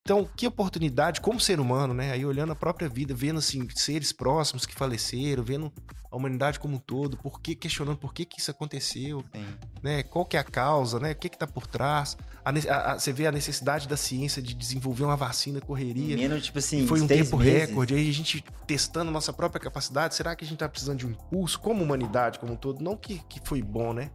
[0.06, 2.12] Então, que oportunidade, como ser humano, né?
[2.12, 5.72] Aí olhando a própria vida, vendo assim, seres próximos que faleceram, vendo
[6.08, 9.44] a humanidade como um todo, por que, questionando por que, que isso aconteceu, sim.
[9.82, 10.04] né?
[10.04, 11.10] Qual que é a causa, né?
[11.10, 12.16] O que que tá por trás?
[12.44, 16.16] A a- a- você vê a necessidade da ciência de desenvolver uma vacina, correria.
[16.16, 17.68] Menos, tipo assim, Foi um tempo meses.
[17.68, 20.14] recorde, aí a gente testando nossa própria capacidade.
[20.14, 22.80] Será que a gente tá precisando de um impulso como humanidade como um todo?
[22.80, 24.12] Não que, que foi bom, né?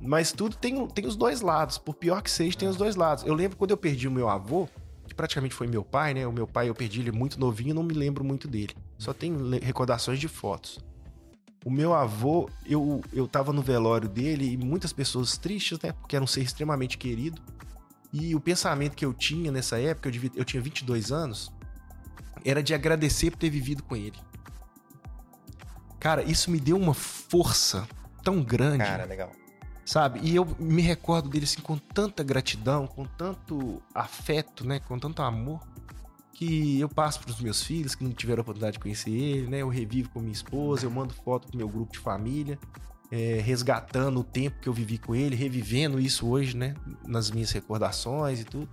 [0.00, 1.76] Mas tudo tem, tem os dois lados.
[1.76, 3.22] Por pior que seja, tem os dois lados.
[3.26, 4.66] Eu lembro quando eu perdi o meu avô,
[5.10, 6.26] que praticamente foi meu pai, né?
[6.26, 8.74] O meu pai eu perdi ele muito novinho, não me lembro muito dele.
[8.96, 10.78] Só tenho recordações de fotos.
[11.64, 15.92] O meu avô, eu, eu tava no velório dele e muitas pessoas tristes, né?
[15.92, 17.42] Porque era um ser extremamente querido.
[18.12, 21.52] E o pensamento que eu tinha nessa época, eu, devia- eu tinha 22 anos,
[22.44, 24.16] era de agradecer por ter vivido com ele.
[25.98, 27.86] Cara, isso me deu uma força
[28.22, 29.30] tão grande, Cara, legal.
[29.90, 30.20] Sabe?
[30.22, 35.20] E eu me recordo dele assim com tanta gratidão, com tanto afeto, né, com tanto
[35.20, 35.60] amor,
[36.32, 39.48] que eu passo para os meus filhos que não tiveram a oportunidade de conhecer ele,
[39.48, 39.58] né?
[39.58, 42.56] Eu revivo com minha esposa, eu mando foto pro meu grupo de família,
[43.10, 46.74] é, resgatando o tempo que eu vivi com ele, revivendo isso hoje, né,
[47.04, 48.68] nas minhas recordações e tudo.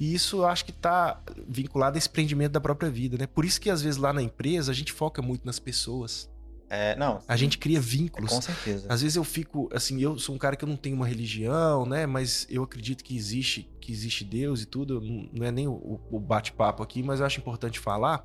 [0.00, 3.28] E isso acho que tá vinculado a esse empreendimento da própria vida, né?
[3.28, 6.28] Por isso que às vezes lá na empresa a gente foca muito nas pessoas.
[6.70, 8.30] É, não, A gente cria vínculos.
[8.30, 8.86] com certeza.
[8.90, 11.86] Às vezes eu fico, assim, eu sou um cara que eu não tenho uma religião,
[11.86, 12.06] né?
[12.06, 15.00] Mas eu acredito que existe, que existe Deus e tudo.
[15.00, 18.22] Não- é nem o, o bate-papo aqui, mas eu acho importante falar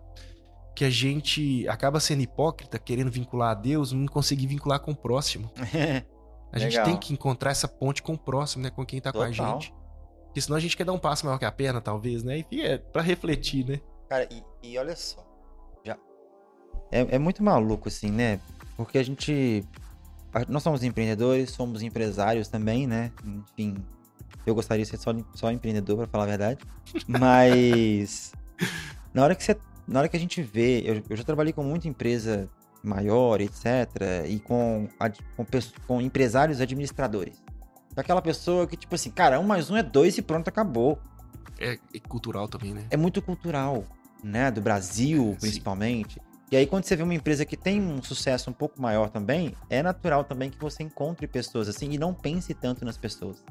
[0.76, 4.96] que a gente acaba sendo hipócrita querendo vincular a Deus, não conseguir vincular com o
[4.96, 5.50] próximo.
[6.52, 6.86] A gente Legal.
[6.86, 8.70] tem que encontrar essa ponte com o próximo, né?
[8.70, 9.54] Com quem tá com a Total.
[9.60, 9.74] gente.
[10.26, 12.46] Porque senão a gente quer dar um passo maior que a perna, talvez, né?
[12.52, 13.80] E é pra refletir, né?
[14.08, 15.26] Cara, e, e olha só.
[16.92, 18.40] É, é muito maluco, assim, né?
[18.78, 19.64] Porque a gente.
[20.48, 23.12] Nós somos empreendedores, somos empresários também, né?
[23.24, 23.76] Enfim,
[24.46, 26.60] eu gostaria de ser só, só empreendedor, pra falar a verdade.
[27.08, 28.34] Mas.
[29.14, 29.58] na hora que você.
[29.88, 30.82] Na hora que a gente vê.
[30.86, 32.50] Eu, eu já trabalhei com muita empresa
[32.84, 33.66] maior, etc.
[34.28, 34.90] E com,
[35.38, 35.46] com,
[35.88, 37.42] com empresários administradores.
[37.96, 41.00] Aquela pessoa que, tipo assim, cara, um mais um é dois e pronto, acabou
[41.60, 42.86] É, é cultural também, né?
[42.90, 43.86] é muito cultural,
[44.24, 44.50] né?
[44.50, 45.48] Do Brasil, Sim.
[46.54, 49.56] E aí, quando você vê uma empresa que tem um sucesso um pouco maior também,
[49.72, 53.44] é natural também que você encontre pessoas assim e não pense tanto nas pessoas.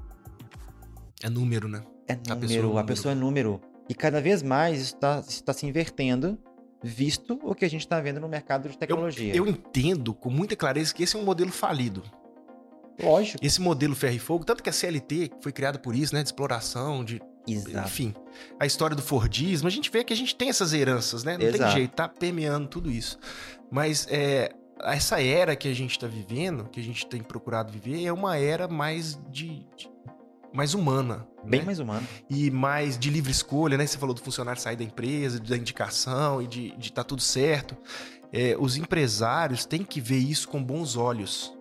[1.20, 1.82] É número, né?
[2.06, 2.86] É pessoa é número, a número.
[2.86, 3.60] pessoa é número.
[3.88, 6.38] E cada vez mais isso está se invertendo,
[6.80, 9.34] visto o que a gente está vendo no mercado de tecnologia.
[9.34, 12.04] Eu entendo com muita clareza que esse é um modelo falido.
[13.02, 13.44] Lógico.
[13.44, 16.22] Esse modelo ferro e fogo, tanto que a CLT foi criada por isso, né?
[16.22, 17.86] De exploração, de Exato.
[17.88, 18.14] Enfim,
[18.58, 21.32] a história do Fordismo, a gente vê que a gente tem essas heranças, né?
[21.32, 21.72] Não tem Exato.
[21.72, 23.18] jeito, tá permeando tudo isso.
[23.70, 28.04] Mas é, essa era que a gente tá vivendo, que a gente tem procurado viver,
[28.04, 29.66] é uma era mais de.
[29.76, 29.90] de-
[30.52, 31.26] mais humana.
[31.44, 31.66] Bem né?
[31.66, 32.06] mais humano.
[32.28, 33.86] E mais de livre escolha, né?
[33.86, 37.76] Você falou do funcionário sair da empresa, da indicação e de, de tá tudo certo.
[38.30, 41.54] É, os empresários têm que ver isso com bons olhos.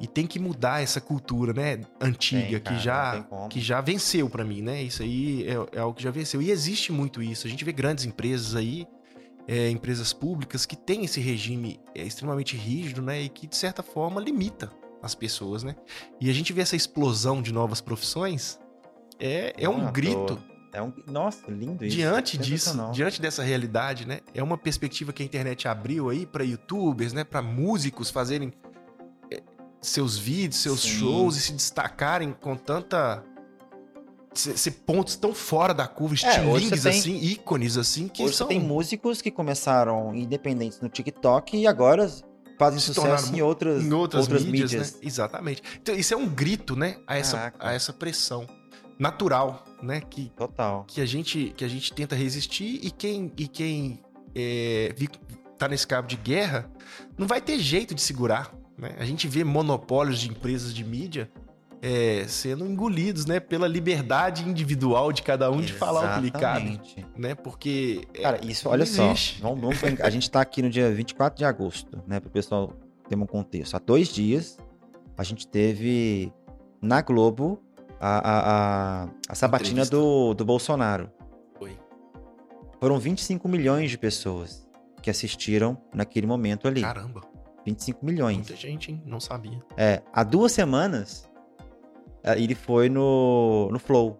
[0.00, 1.80] E tem que mudar essa cultura, né?
[2.00, 4.82] Antiga, Tem, cara, que já que já venceu pra mim, né?
[4.82, 6.40] Isso aí é, é algo que já venceu.
[6.40, 7.46] E existe muito isso.
[7.46, 8.86] A gente vê grandes empresas aí,
[9.46, 13.20] é, empresas públicas, que têm esse regime é, extremamente rígido, né?
[13.20, 14.70] E que, de certa forma, limita
[15.02, 15.76] as pessoas, né?
[16.18, 18.58] E a gente vê essa explosão de novas profissões,
[19.18, 20.26] é, é um grito.
[20.26, 20.50] toa.
[20.72, 20.92] É um...
[21.06, 21.96] Nossa, lindo isso.
[21.96, 22.92] Diante disso, Sensacional.
[22.92, 24.20] diante dessa realidade, né?
[24.32, 27.24] É uma perspectiva que a internet abriu aí para youtubers, né?
[27.24, 28.69] Para músicos fazerem é,
[29.80, 30.88] seus vídeos, seus Sim.
[30.98, 33.24] shows e se destacarem com tanta.
[34.32, 38.36] Ser, pontos tão fora da curva, É, estilingues você tem- assim, ícones assim, que Hoje
[38.36, 38.46] são.
[38.46, 42.08] tem músicos que começaram independentes no TikTok e agora
[42.56, 44.92] fazem Se sucesso em outras, em outras, outras mídias, mídias.
[44.94, 44.98] né?
[45.02, 45.62] Exatamente.
[45.82, 46.96] Então, isso é um grito, né?
[47.08, 47.68] A essa, Caraca.
[47.68, 48.46] a essa pressão
[49.00, 50.00] natural, né?
[50.00, 50.84] Que, Total.
[50.86, 54.00] que a gente que a gente tenta resistir e quem e quem
[54.32, 54.94] é,
[55.58, 56.70] tá nesse cabo de guerra
[57.18, 58.96] não vai ter jeito de segurar né?
[58.98, 61.30] a gente vê monopólios de empresas de mídia
[61.82, 66.30] é, sendo engolidos né pela liberdade individual de cada um de falar o que lhe
[66.30, 67.06] cabe Exatamente.
[67.16, 69.06] né porque é, Cara, isso, olha só.
[69.10, 69.40] existe.
[69.40, 72.20] Vamos, vamos a gente tá aqui no dia 24 de agosto, né?
[72.20, 72.72] Para o pessoal
[73.08, 73.74] ter um contexto.
[73.74, 74.58] Há dois dias,
[75.16, 76.32] a gente teve
[76.82, 77.62] na Globo
[77.98, 79.96] a, a, a, a sabatina Entrevista.
[79.96, 81.10] do, do Bolsonaro.
[81.58, 81.76] Foi.
[82.78, 84.68] Foram 25 milhões de pessoas
[85.02, 86.82] que assistiram naquele momento ali.
[86.82, 87.29] caramba
[87.66, 88.36] 25 milhões.
[88.38, 89.02] muita gente hein?
[89.04, 91.28] não sabia É, há duas semanas,
[92.22, 94.18] eh, ele foi no, no Flow.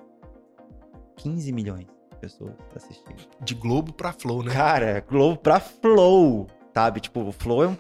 [1.17, 3.17] 15 milhões de pessoas assistiram.
[3.43, 7.01] de Globo pra Flow né Cara, Globo pra Flow, sabe?
[7.01, 7.77] Tipo, o Flow é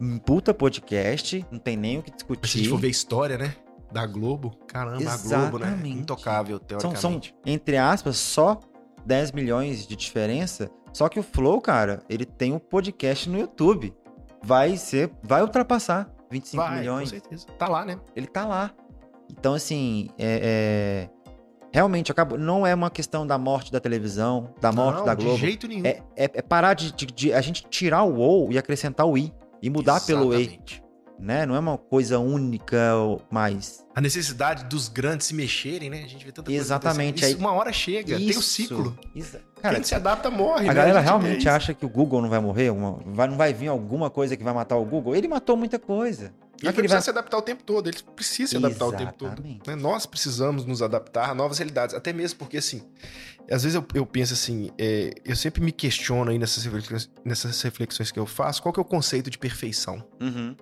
[0.00, 2.58] um, puta podcast, não tem nem o que se a discutir.
[2.58, 3.54] gente for ver a história né
[3.92, 5.98] da Globo caramba a Globo né Exatamente.
[5.98, 8.58] intocável são, teoricamente são, entre aspas, só
[9.06, 10.70] 10 milhões de diferença.
[10.92, 13.92] Só que o Flow, cara, ele tem um podcast no YouTube.
[14.44, 17.10] Vai ser, vai ultrapassar 25 vai milhões.
[17.10, 18.70] com certeza tá lá né ele tá lá.
[19.30, 21.10] Então, assim, é, é-
[21.72, 22.38] realmente acabou.
[22.38, 25.38] Não é uma questão da morte da televisão, da morte Não, da de Globo.
[25.38, 28.58] jeito nenhum É, é- é parar de, de- de a gente tirar o ou e
[28.58, 29.32] acrescentar o i
[29.62, 30.84] e mudar pelo e, Exatamente.
[31.18, 31.46] né?
[31.46, 32.78] Não é uma coisa única
[33.30, 33.84] mais.
[33.94, 36.02] A necessidade dos grandes se mexerem, né?
[36.04, 37.16] A gente vê tanta coisa Exatamente.
[37.24, 38.42] Isso, aí- uma hora chega, tem o Isso.
[38.42, 38.96] ciclo.
[39.14, 39.38] Isso.
[39.64, 40.74] Cara, Quem se adapta morre, a né?
[40.74, 41.48] galera vê realmente isso.
[41.48, 44.44] acha que o Google não vai morrer, uma- vai- não vai vir alguma coisa que
[44.44, 45.16] vai matar o Google.
[45.16, 46.34] Ele matou muita coisa.
[46.60, 49.14] Ele é precisa vai- se adaptar o tempo todo, ele precisa se adaptar o tempo
[49.14, 49.32] todo.
[49.32, 49.66] Exatamente.
[49.70, 49.74] né?
[49.74, 52.82] Nós precisamos nos adaptar a novas realidades, até mesmo porque, assim,
[53.50, 57.62] às vezes eu, eu penso assim, é, eu sempre me questiono aí nessas reflexões, nessas
[57.62, 60.04] reflexões que eu faço, qual que é o conceito de perfeição?
[60.20, 60.54] Uhum,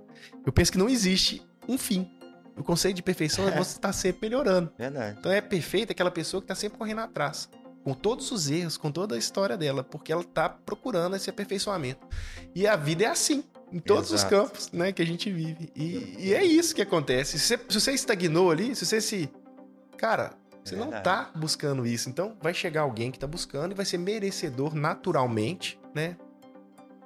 [0.46, 2.08] Eu penso que não existe um fim.
[2.56, 4.70] O conceito de perfeição é você estar sempre melhorando.
[4.78, 5.16] verdade.
[5.18, 7.48] Então é perfeita aquela pessoa que tá sempre correndo atrás.
[7.84, 12.06] Com todos os erros, com toda a história dela, porque ela tá procurando esse aperfeiçoamento.
[12.54, 14.30] E a vida é assim, em todos os Exato.
[14.30, 15.70] campos, né, que a gente vive.
[15.74, 17.38] E, e é isso que acontece.
[17.38, 19.30] Se você, se você estagnou ali, se você se.
[19.96, 21.04] Cara, você não verdade.
[21.04, 22.08] tá buscando isso.
[22.08, 26.16] Então vai chegar alguém que tá buscando e vai ser merecedor naturalmente, né?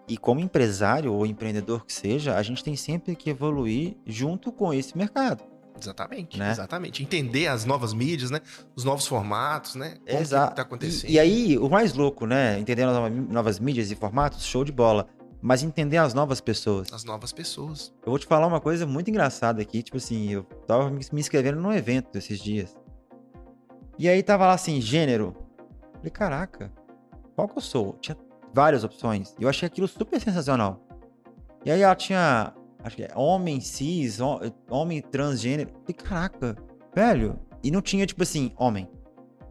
[0.09, 4.73] E como empresário ou empreendedor que seja, a gente tem sempre que evoluir junto com
[4.73, 5.43] esse mercado.
[5.81, 6.51] Exatamente, Né?
[6.51, 7.03] exatamente.
[7.03, 8.41] Entender as novas mídias, né?
[8.75, 9.97] Os novos formatos, né?
[10.07, 10.51] Como Exato.
[10.51, 11.11] que tá acontecendo.
[11.11, 12.59] E, e aí, o mais louco, né?
[12.59, 15.07] Entender as nova- novas mídias e formatos, show de bola.
[15.43, 16.93] Mas entender as novas pessoas.
[16.93, 17.93] As novas pessoas.
[18.05, 19.83] Eu vou te falar uma coisa muito engraçada aqui.
[19.83, 22.75] Tipo assim, eu tava me me inscrevendo num evento esses dias.
[23.99, 25.37] E aí tava lá assim, gênero.
[25.97, 26.73] Falei, caraca,
[27.35, 27.93] qual que eu sou?
[28.01, 28.17] Tinha
[28.53, 29.35] várias opções.
[29.39, 30.83] E eu achei aquilo super sensacional.
[31.65, 32.53] E aí ela tinha,
[32.87, 34.19] acho que é homem cis,
[34.71, 35.71] homem transgênero.
[35.89, 36.57] E caraca,
[36.95, 37.39] velho.
[37.63, 38.89] E não tinha, tipo assim, homem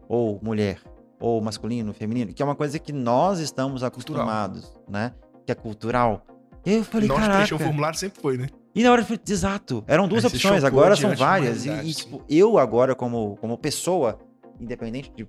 [0.08, 0.80] ou mulher
[1.20, 4.90] ou masculino, feminino, que é uma coisa que nós estamos acostumados, cultural.
[4.90, 5.12] né?
[5.44, 6.26] Que é cultural.
[6.64, 7.54] E eu falei, Nós caraca.
[7.54, 8.48] o formulário sempre foi, né?
[8.74, 11.64] E na hora de exato, eram duas opções, agora são várias.
[11.64, 14.18] E, e, tipo, eu agora, como, como pessoa,
[14.60, 15.26] independente de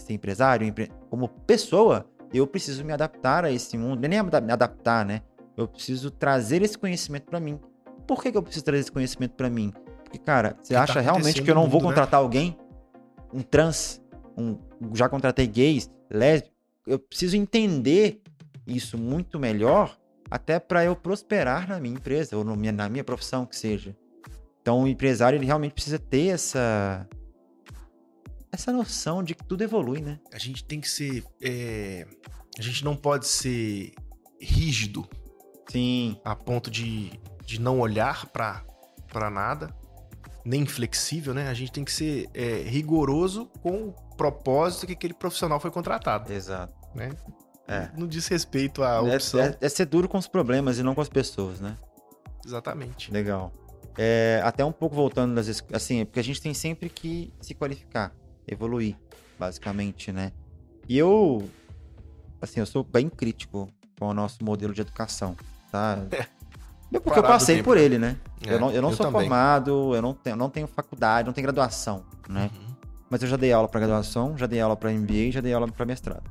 [0.00, 0.90] ser empresário, empre...
[1.08, 4.00] como pessoa, eu preciso me adaptar a esse mundo.
[4.00, 5.22] Nem me adaptar, né?
[5.56, 7.58] Eu preciso trazer esse conhecimento para mim.
[8.06, 9.72] Por que, que, eu preciso trazer esse conhecimento para mim?
[10.02, 11.94] Porque, cara, você que acha tá realmente que eu não vou mundo, né?
[11.94, 12.24] contratar né?
[12.24, 12.58] alguém,
[13.32, 14.02] um trans,
[14.36, 14.58] um,
[14.94, 16.54] já contratei gays, lésbicos,
[16.86, 18.20] eu preciso entender
[18.66, 19.98] isso muito melhor
[20.30, 23.96] até para eu prosperar na minha empresa ou minha, na minha profissão que seja.
[24.60, 27.06] Então o empresário ele realmente precisa ter essa
[28.50, 30.20] essa noção de que tudo evolui, né?
[30.32, 32.06] A gente tem que ser é...
[32.58, 33.92] a gente não pode ser
[34.40, 35.08] rígido.
[35.68, 36.18] Sim.
[36.24, 37.12] A ponto de,
[37.44, 39.74] de não olhar para nada,
[40.44, 41.48] nem flexível, né?
[41.48, 46.32] A gente tem que ser é, rigoroso com o propósito que aquele profissional foi contratado.
[46.32, 46.72] Exato.
[46.94, 47.10] Né?
[47.66, 47.90] É.
[47.96, 49.40] Não diz respeito à é, opção.
[49.40, 51.76] É, é, ser duro com os problemas e não com as pessoas, né?
[52.44, 53.10] Exatamente.
[53.10, 53.52] Legal.
[53.96, 58.12] É, até um pouco voltando, nas, assim, porque a gente tem sempre que se qualificar,
[58.46, 58.96] evoluir,
[59.38, 60.32] basicamente, né?
[60.88, 61.48] E eu,
[62.42, 65.36] assim, eu sou bem crítico com o nosso modelo de educação,
[65.74, 65.98] tá?
[66.12, 66.26] É.
[67.00, 68.16] Porque eu passei por ele, né?
[68.46, 69.22] É, eu não, eu não eu sou também.
[69.22, 72.48] formado, eu não tenho, não tenho faculdade, não tenho graduação, né?
[72.54, 72.74] Uhum.
[73.10, 75.66] Mas eu já dei aula para graduação, já dei aula para MBA, já dei aula
[75.66, 76.22] para mestrado.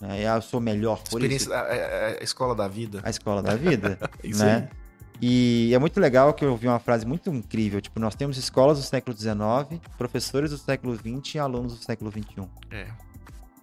[0.00, 0.22] Né?
[0.22, 1.52] Eu sou melhor por isso.
[1.52, 3.00] A, a, a, escola da vida.
[3.02, 4.68] A escola da vida, né?
[4.70, 4.78] Aí.
[5.20, 7.80] E é muito legal que eu ouvi uma frase muito incrível.
[7.80, 12.10] Tipo, nós temos escolas do século XIX, professores do século XX e alunos do século
[12.10, 12.48] XXI.
[12.70, 12.86] É.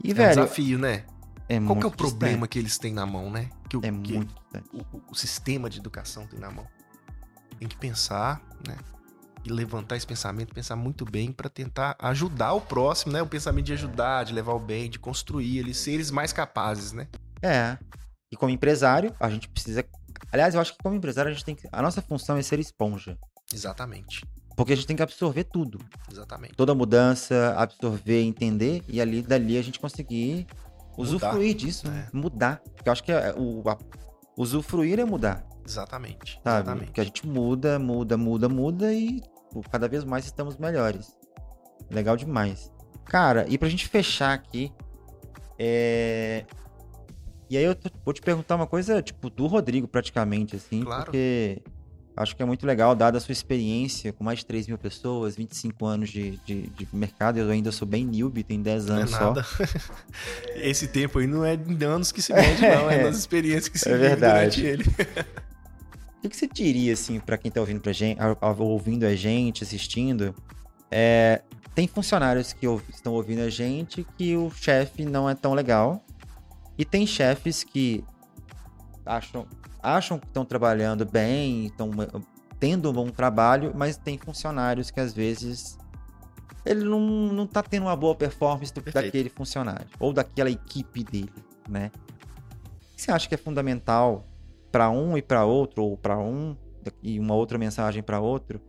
[0.04, 1.04] E, é velho, um desafio, né?
[1.48, 2.50] É Qual que é o problema distante.
[2.50, 3.50] que eles têm na mão, né?
[3.70, 6.68] Que o, é muito que o, o, sistema de educação tem na mão.
[7.60, 8.76] Tem que pensar, né?
[9.44, 13.22] E levantar esse pensamento, pensar muito bem para tentar ajudar o próximo, né?
[13.22, 17.08] O pensamento de ajudar, de levar o bem, de construir eles, seres mais capazes, né?
[17.44, 17.78] É.
[18.32, 19.86] E como empresário, a gente precisa.
[20.32, 21.68] Aliás, eu acho que como empresário a gente tem que.
[21.72, 23.18] A nossa função é ser esponja.
[23.54, 24.26] Exatamente.
[24.56, 25.80] Porque a gente tem que absorver tudo.
[26.12, 26.56] Exatamente.
[26.56, 30.48] Toda mudança, absorver, entender, e ali dali a gente conseguir
[30.98, 31.66] usufruir mudar.
[31.66, 32.08] disso, né?
[32.12, 32.18] é.
[32.18, 32.62] mudar.
[32.76, 33.78] Porque eu acho que é, o, a,
[34.38, 35.46] usufruir é mudar.
[35.66, 36.40] Exatamente.
[36.44, 36.58] Sabe?
[36.58, 36.86] Exatamente.
[36.88, 39.22] Porque a gente muda, muda, muda, muda e
[39.72, 41.18] cada vez mais estamos melhores.
[41.90, 42.72] Legal demais.
[43.06, 44.72] Cara, e pra gente fechar aqui,
[45.58, 46.46] é...
[47.50, 51.06] E aí eu vou te perguntar uma coisa, tipo, do Rodrigo praticamente, assim, claro.
[51.06, 51.62] porque
[52.16, 55.36] acho que é muito legal, dada a sua experiência com mais de 3 mil pessoas,
[55.36, 59.18] 25 anos de, de, de mercado, eu ainda sou bem newbie, tenho 10 anos não
[59.18, 59.44] é nada.
[59.44, 59.64] só.
[60.56, 63.78] Esse tempo aí não é em anos que se mede, não, é nas experiências que
[63.78, 64.62] se é verdade.
[64.62, 64.86] durante ele.
[66.24, 68.20] O que você diria, assim, para quem tá ouvindo, pra gente,
[68.58, 70.34] ouvindo a gente, assistindo?
[70.90, 71.44] É,
[71.76, 76.04] tem funcionários que estão ouvindo a gente que o chefe não é tão legal.
[76.78, 78.04] E tem chefes que
[79.06, 79.46] acham,
[79.86, 81.92] acham que estão trabalhando bem, estão
[82.60, 85.78] tendo um bom trabalho, mas tem funcionários que às vezes
[86.66, 91.34] ele não, não tá tendo uma boa performance do, daquele funcionário ou daquela equipe dele,
[91.70, 91.92] né?
[92.98, 94.26] Você acha que é fundamental
[94.72, 96.58] para um e para outro, ou para um
[97.04, 98.60] e uma outra mensagem para outro,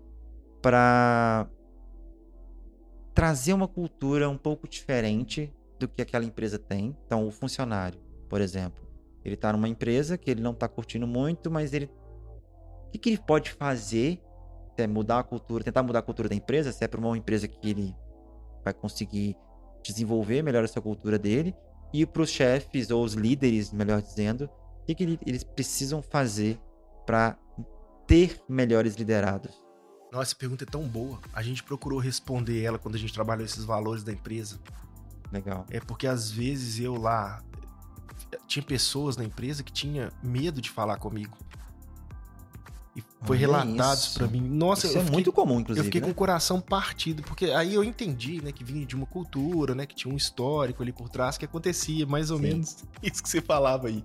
[0.61, 1.49] para
[3.15, 6.95] trazer uma cultura um pouco diferente do que aquela empresa tem.
[7.07, 7.99] Então, o funcionário,
[8.29, 8.86] por exemplo,
[9.27, 11.91] ele está numa empresa que ele não está curtindo muito, mas ele.
[12.87, 14.23] O que, que ele pode fazer?
[14.79, 17.49] É mudar a cultura, tentar mudar a cultura da empresa, se é para uma empresa
[17.49, 17.97] que ele
[18.63, 19.35] vai conseguir
[19.83, 21.57] desenvolver melhor essa cultura dele,
[21.95, 24.45] e para os chefes ou os líderes, melhor dizendo,
[24.83, 26.61] o que, que eles precisam fazer
[27.07, 27.39] para
[28.07, 29.51] ter melhores liderados?
[30.13, 31.19] Nossa, essa pergunta é tão boa.
[31.33, 34.61] A gente procurou responder ela quando a gente trabalhou esses valores da empresa.
[35.33, 35.65] Legal.
[35.71, 37.43] É porque às vezes eu lá
[38.47, 41.37] tinha pessoas na empresa que tinha medo de falar comigo.
[42.97, 44.41] E foi relatado para mim.
[44.41, 45.81] Nossa, isso é fiquei, muito comum, inclusive.
[45.81, 46.07] Eu fiquei né?
[46.07, 49.85] com o coração partido, porque aí eu entendi, né, que vinha de uma cultura, né,
[49.85, 52.45] que tinha um histórico ali por trás que acontecia mais ou Sim.
[52.45, 54.03] menos isso que você falava aí.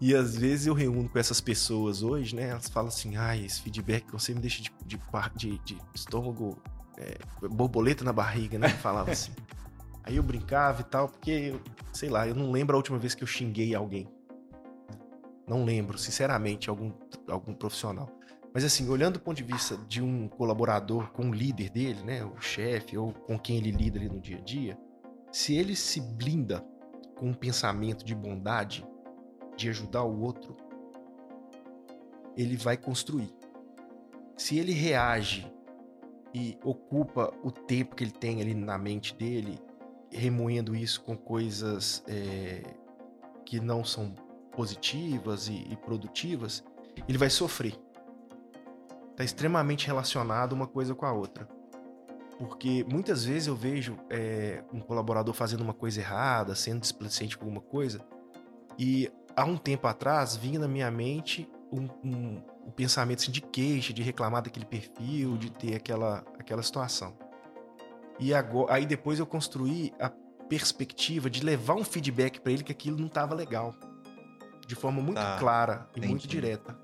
[0.00, 2.50] E às vezes eu reúno com essas pessoas hoje, né?
[2.50, 4.98] Elas falam assim: ai, esse feedback você me deixa de, de,
[5.36, 6.56] de, de estômago,
[6.96, 8.68] é, borboleta na barriga, né?
[8.68, 9.32] Falava assim.
[10.08, 11.54] Aí eu brincava e tal, porque,
[11.92, 14.08] sei lá, eu não lembro a última vez que eu xinguei alguém.
[15.46, 16.90] Não lembro, sinceramente, algum,
[17.28, 18.08] algum profissional.
[18.54, 22.24] Mas assim, olhando do ponto de vista de um colaborador com o líder dele, né?
[22.24, 24.78] O chefe, ou com quem ele lida ali no dia a dia,
[25.30, 26.64] se ele se blinda
[27.14, 28.86] com um pensamento de bondade,
[29.58, 30.56] de ajudar o outro,
[32.34, 33.30] ele vai construir.
[34.38, 35.52] Se ele reage
[36.32, 39.67] e ocupa o tempo que ele tem ali na mente dele,
[40.10, 42.62] remoendo isso com coisas é,
[43.44, 44.14] que não são
[44.52, 46.64] positivas e, e produtivas,
[47.06, 47.78] ele vai sofrer.
[49.10, 51.48] Está extremamente relacionado uma coisa com a outra.
[52.38, 57.44] Porque muitas vezes eu vejo é, um colaborador fazendo uma coisa errada, sendo displicente com
[57.44, 58.00] alguma coisa,
[58.78, 63.40] e há um tempo atrás vinha na minha mente um, um, um pensamento assim, de
[63.40, 67.12] queixa, de reclamar daquele perfil, de ter aquela, aquela situação.
[68.18, 70.10] E agora, aí depois eu construí a
[70.48, 73.74] perspectiva de levar um feedback para ele que aquilo não estava legal.
[74.66, 76.08] De forma muito tá, clara e entendi.
[76.08, 76.76] muito direta.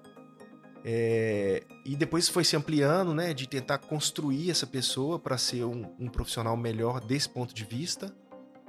[0.87, 5.91] É, e depois foi se ampliando, né, de tentar construir essa pessoa para ser um,
[5.99, 8.15] um, profissional melhor desse ponto de vista,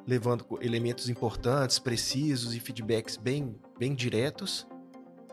[0.07, 4.66] levando elementos importantes, precisos e feedbacks bem, bem diretos.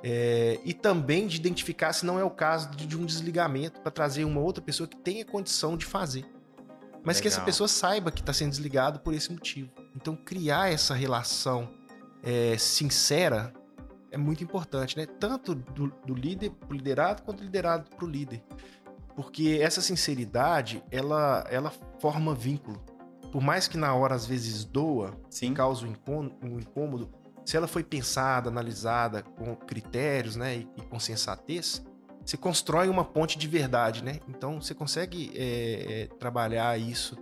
[0.03, 3.93] É, e também de identificar se não é o caso de, de um desligamento para
[3.93, 6.25] trazer uma outra pessoa que tenha condição de fazer.
[7.05, 7.23] Mas Legal.
[7.23, 9.71] que essa pessoa saiba que está sendo desligado por esse motivo.
[9.95, 11.69] Então, criar essa relação
[12.23, 13.53] é, sincera
[14.11, 15.07] é muito importante, né?
[15.07, 18.43] Tanto do, do líder para o liderado, quanto do liderado para o líder.
[19.17, 22.79] Porque essa sinceridade, ela, ela forma vínculo.
[23.33, 25.55] Por mais que na hora, às vezes, doa, Sim.
[25.55, 27.11] causa um incômodo,
[27.45, 31.83] se ela foi pensada, analisada com critérios né, e, e com sensatez,
[32.25, 34.21] você constrói uma ponte de verdade, né?
[34.29, 37.17] Então, você consegue é, é, trabalhar isso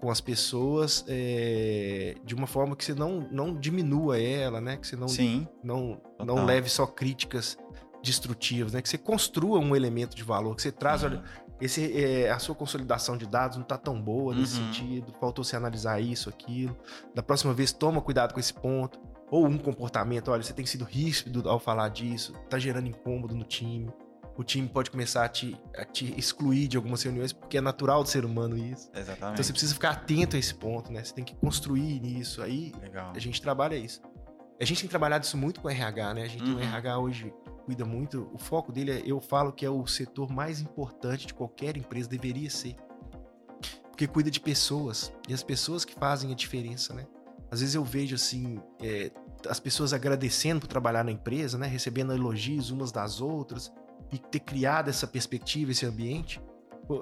[0.00, 4.76] com as pessoas é, de uma forma que você não, não diminua ela, né?
[4.76, 5.46] Que você não, Sim.
[5.62, 7.58] não, não leve só críticas
[8.02, 8.80] destrutivas, né?
[8.80, 11.10] Que você construa um elemento de valor, que você traz, uhum.
[11.10, 11.24] olha,
[11.60, 14.72] esse, é, a sua consolidação de dados não está tão boa nesse uhum.
[14.72, 16.76] sentido, faltou você analisar isso, aquilo.
[17.14, 18.98] Da próxima vez, toma cuidado com esse ponto.
[19.30, 23.44] Ou um comportamento, olha, você tem sido ríspido ao falar disso, tá gerando incômodo no
[23.44, 23.92] time
[24.38, 28.04] o time pode começar a te, a te excluir de algumas reuniões, porque é natural
[28.04, 28.88] do ser humano isso.
[28.94, 29.32] Exatamente.
[29.32, 31.02] Então você precisa ficar atento a esse ponto, né?
[31.02, 32.40] Você tem que construir nisso.
[32.40, 33.12] Aí Legal.
[33.16, 34.00] a gente trabalha isso.
[34.60, 36.22] A gente tem trabalhado isso muito com o RH, né?
[36.22, 36.56] A gente uhum.
[36.56, 37.34] tem um RH hoje
[37.64, 38.30] cuida muito.
[38.32, 42.08] O foco dele, é, eu falo que é o setor mais importante de qualquer empresa,
[42.08, 42.76] deveria ser.
[43.90, 45.12] Porque cuida de pessoas.
[45.28, 47.08] E as pessoas que fazem a diferença, né?
[47.50, 49.10] Às vezes eu vejo assim, é,
[49.48, 51.66] as pessoas agradecendo por trabalhar na empresa, né?
[51.66, 53.72] Recebendo elogios umas das outras
[54.12, 56.40] e ter criado essa perspectiva, esse ambiente,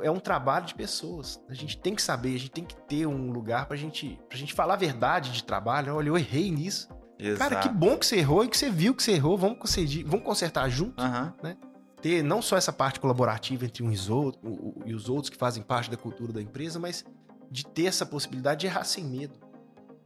[0.03, 1.41] é um trabalho de pessoas.
[1.49, 4.37] A gente tem que saber, a gente tem que ter um lugar pra gente, pra
[4.37, 5.95] gente falar a verdade de trabalho.
[5.95, 6.89] Olha, eu errei nisso.
[7.19, 7.51] Exato.
[7.51, 9.39] Cara, que bom que você errou e que você viu que você errou.
[9.39, 11.33] Vamos, conseguir, vamos consertar junto, uhum.
[11.43, 11.57] né?
[12.03, 14.53] Ter não só essa parte colaborativa entre uns e outros,
[14.85, 17.05] e os outros que fazem parte da cultura da empresa, mas
[17.51, 19.39] de ter essa possibilidade de errar sem medo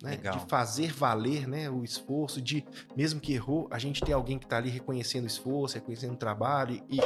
[0.02, 0.16] né?
[0.16, 2.64] De fazer valer né, o esforço, de,
[2.96, 6.16] mesmo que errou, a gente ter alguém que está ali reconhecendo o esforço, reconhecendo o
[6.16, 7.00] trabalho e,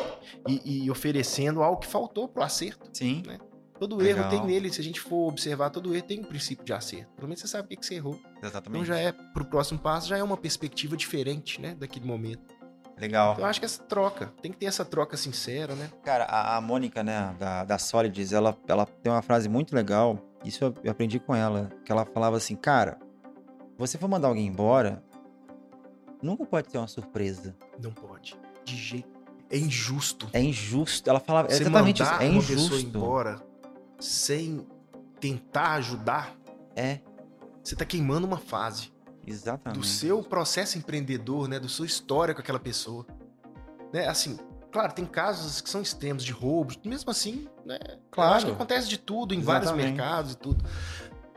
[0.49, 2.89] e, e oferecendo algo que faltou para o acerto.
[2.93, 3.23] Sim.
[3.27, 3.39] Né?
[3.79, 4.25] Todo Legal.
[4.25, 7.13] erro tem nele, se a gente for observar, todo erro tem um princípio de acerto.
[7.17, 8.19] Pelo menos você sabe o que, você errou.
[8.41, 8.69] Exatamente.
[8.69, 12.55] Então já é, para o próximo passo, já é uma perspectiva diferente, né, daquele momento.
[12.97, 13.33] Legal.
[13.33, 15.91] Então eu acho que essa troca, tem que ter essa troca sincera, né?
[16.05, 20.17] Cara, a, a Mônica, né, da, da Solids, ela, ela tem uma frase muito legal
[20.45, 22.99] isso eu aprendi com ela, que ela falava assim, cara,
[23.79, 25.03] você for mandar alguém embora,
[26.23, 27.57] nunca pode ser uma surpresa.
[27.83, 28.39] Não pode.
[28.65, 29.09] De jeito.
[29.51, 30.29] É injusto.
[30.33, 31.09] É injusto.
[31.09, 32.13] Ela falava você exatamente isso.
[32.15, 32.53] É injusto.
[32.53, 33.43] Uma pessoa embora
[33.99, 34.67] sem
[35.21, 36.37] tentar ajudar.
[36.75, 37.01] É.
[37.63, 38.93] Você tá queimando uma fase.
[39.27, 39.79] Exatamente.
[39.79, 41.59] Do seu processo empreendedor, né?
[41.59, 43.07] Do sua história com aquela pessoa.
[43.93, 44.07] Né?
[44.07, 44.39] Assim,
[44.75, 46.77] claro, tem casos que são extremos de roubos.
[46.85, 47.79] Mesmo assim, né?
[48.11, 48.35] Claro.
[48.35, 49.72] acho que acontece de tudo em Exatamente.
[49.72, 50.64] vários mercados e tudo.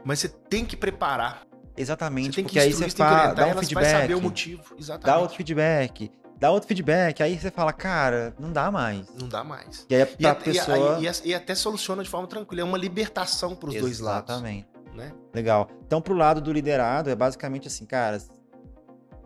[0.04, 1.46] Mas você tem que preparar.
[1.78, 3.92] Exatamente, você porque aí você fala, dá um feedback.
[3.92, 4.76] saber o motivo.
[4.76, 5.06] Exatamente.
[5.06, 6.12] Dá outro feedback.
[6.40, 9.08] Dá outro feedback, aí você fala, cara, não dá mais.
[9.16, 9.86] Não dá mais.
[9.88, 11.00] E aí pra e, pessoa...
[11.00, 12.62] E, e, e, até soluciona de forma tranquila.
[12.62, 14.32] É uma libertação para os dois lados.
[14.32, 14.68] Exatamente.
[14.96, 15.14] Né?
[15.34, 15.70] Legal.
[15.86, 18.20] Então, pro lado do liderado, é basicamente assim, cara,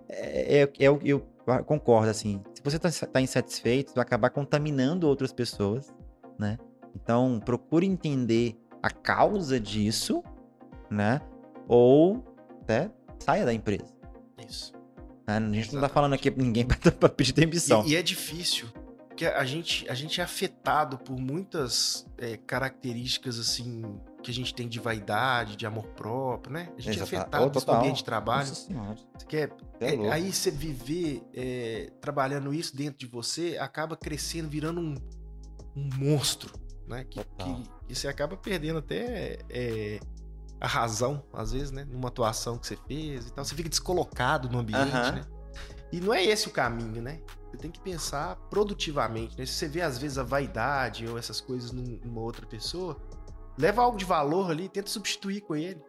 [0.09, 1.30] é, é, é eu, eu
[1.65, 5.93] concordo, assim, se você tá, tá insatisfeito, você vai acabar contaminando outras pessoas,
[6.37, 6.57] né?
[6.95, 10.23] Então, procure entender a causa disso,
[10.89, 11.21] né?
[11.67, 12.23] Ou
[12.61, 13.93] até saia da empresa.
[14.47, 14.73] Isso.
[15.25, 15.73] A gente Exatamente.
[15.73, 17.85] não tá falando aqui pra ninguém pra pedir demissão.
[17.85, 18.67] E, e, é difícil.
[19.07, 23.83] Porque a gente, a gente é afetado por muitas é, características, assim,
[24.21, 26.71] que a gente tem de vaidade, de amor próprio, né?
[26.77, 27.15] A gente Exato.
[27.15, 28.47] é afetado oh, pelo ambiente de trabalho.
[28.47, 28.95] Nossa senhora.
[29.17, 34.49] Você quer, é, é aí você viver é, trabalhando isso dentro de você acaba crescendo,
[34.49, 34.95] virando um,
[35.75, 36.53] um monstro,
[36.87, 37.03] né?
[37.03, 39.99] Que, que, que, você acaba perdendo até é,
[40.59, 41.83] a razão, às vezes, né?
[41.85, 43.43] Numa atuação que você fez e tal.
[43.43, 45.25] Você fica descolocado no ambiente, né?
[45.91, 47.19] E não é esse o caminho, né?
[47.51, 49.45] Você tem que pensar produtivamente, né?
[49.45, 52.97] Se você vê, às vezes, a vaidade ou essas coisas num- numa outra pessoa,
[53.61, 55.81] leva algo de valor ali, tenta substituir com ele,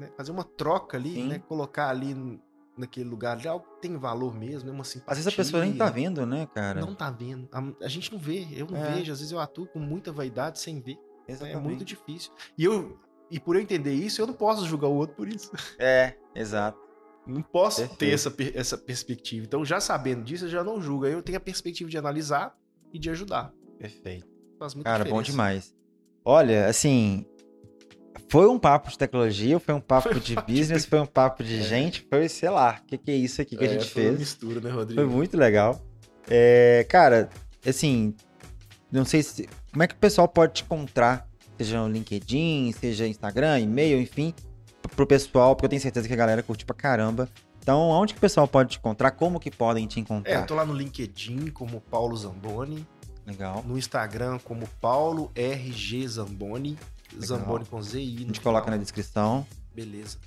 [0.00, 0.10] né?
[0.16, 1.28] Fazer uma troca ali, Sim.
[1.28, 1.38] né?
[1.38, 2.40] Colocar ali
[2.76, 4.74] naquele lugar ali algo que tem valor mesmo, né?
[4.74, 5.12] Uma simpatia.
[5.12, 6.80] Às vezes a pessoa nem tá vendo, né, cara?
[6.80, 7.48] Não tá vendo.
[7.52, 8.92] A, a gente não vê, eu não É.
[8.92, 9.12] vejo.
[9.12, 10.98] Às vezes eu atuo com muita vaidade sem ver.
[11.26, 11.62] É Exatamente.
[11.62, 12.32] muito difícil.
[12.56, 12.98] E eu
[13.30, 15.50] e por eu entender isso, eu não posso julgar o outro por isso.
[15.78, 16.78] É, exato.
[17.26, 17.98] Não posso Perfeito.
[17.98, 19.44] ter essa, essa perspectiva.
[19.44, 21.04] Então, já sabendo disso, eu já não julgo.
[21.04, 22.56] Eu tenho a perspectiva de analisar
[22.90, 23.52] e de ajudar.
[23.78, 24.26] Perfeito.
[24.58, 25.30] Faz muita Cara, bom diferença.
[25.30, 25.76] demais.
[26.30, 27.24] Olha, assim,
[28.28, 31.06] foi um papo de tecnologia, foi um papo Foi de papo de business, foi um
[31.06, 31.62] papo de É.
[31.62, 34.02] gente, foi, sei lá, o que, que é isso aqui que a É, gente foi
[34.02, 34.20] uma fez.
[34.20, 35.00] mistura, né, Rodrigo?
[35.00, 35.80] Foi muito legal.
[36.28, 37.30] É, cara,
[37.66, 38.14] assim,
[38.92, 39.48] não sei se.
[39.72, 41.26] Como é que o pessoal pode te encontrar?
[41.56, 44.34] Seja no LinkedIn, seja Instagram, e-mail, enfim,
[44.94, 47.26] pro pessoal, porque eu tenho certeza que a galera curte pra caramba.
[47.62, 49.12] Então, onde que o pessoal pode te encontrar?
[49.12, 50.40] Como que podem te É, encontrar?
[50.40, 52.86] eu tô lá no LinkedIn como Paulo Zamboni,
[53.28, 53.62] Legal.
[53.66, 56.78] no Instagram como Paulo RG Zamboni,
[57.22, 57.98] Zamboni com ZI.
[57.98, 59.46] A no gente coloca na descrição.
[59.74, 60.18] Beleza.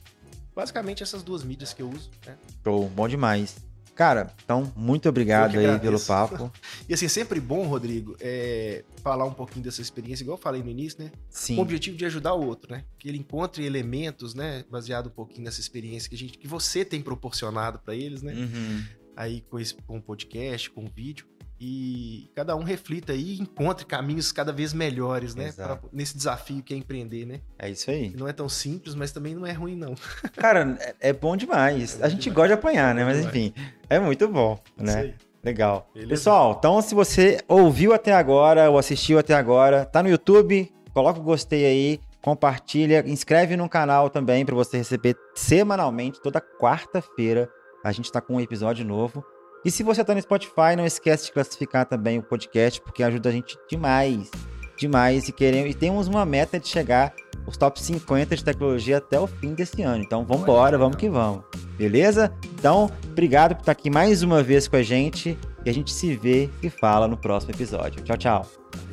[0.56, 2.38] Basicamente essas duas mídias que eu uso, né?
[2.64, 3.56] Show, bom demais.
[3.96, 6.52] Cara, então, muito obrigado aí pelo papo.
[6.90, 10.62] E assim, é sempre bom, Rodrigo, é, falar um pouquinho dessa experiência, igual eu falei
[10.62, 11.12] no início, né?
[11.30, 11.56] Sim.
[11.56, 12.84] Com o objetivo de ajudar o outro, né?
[13.00, 14.66] Que ele encontre elementos, né?
[14.70, 18.34] Baseado um pouquinho nessa experiência que a gente, que você tem proporcionado para eles, né?
[18.34, 18.84] Uhum.
[19.16, 21.28] Aí com esse com o podcast, com o vídeo.
[21.64, 25.52] E cada um reflita aí e encontre caminhos cada vez melhores, né?
[25.52, 27.40] Pra- nesse desafio que é empreender, né?
[27.60, 28.10] É isso aí.
[28.10, 29.94] Que não é tão simples, mas também não é ruim, não.
[30.36, 31.96] Cara, é, é bom demais.
[31.96, 32.36] É bom a gente demais.
[32.36, 33.06] gosta de apanhar, né?
[33.06, 33.54] Mas enfim,
[33.88, 35.02] é muito bom, Isso né?
[35.02, 35.16] aí.
[35.44, 35.88] Legal.
[35.94, 36.10] Beleza?
[36.10, 41.20] Pessoal, então se você ouviu até agora ou assistiu até agora, tá no YouTube, coloca
[41.20, 47.48] o gostei aí, compartilha, inscreve no canal também para você receber semanalmente, toda quarta-feira,
[47.84, 49.24] a gente tá com um episódio novo.
[49.64, 53.30] E se você tá no Spotify, não esquece de classificar também o podcast, porque ajuda
[53.30, 54.30] a gente demais,
[54.78, 55.28] demais.
[55.28, 57.14] E, queremos, e temos uma meta de chegar
[57.46, 60.04] os top 50 de tecnologia até o fim desse ano.
[60.04, 61.44] Então vamos embora, vamos que vamos.
[61.78, 62.34] Beleza?
[62.54, 65.38] Então, obrigado por estar aqui mais uma vez com a gente.
[65.64, 68.04] E a gente se vê e fala no próximo episódio.
[68.04, 68.91] Tchau, tchau.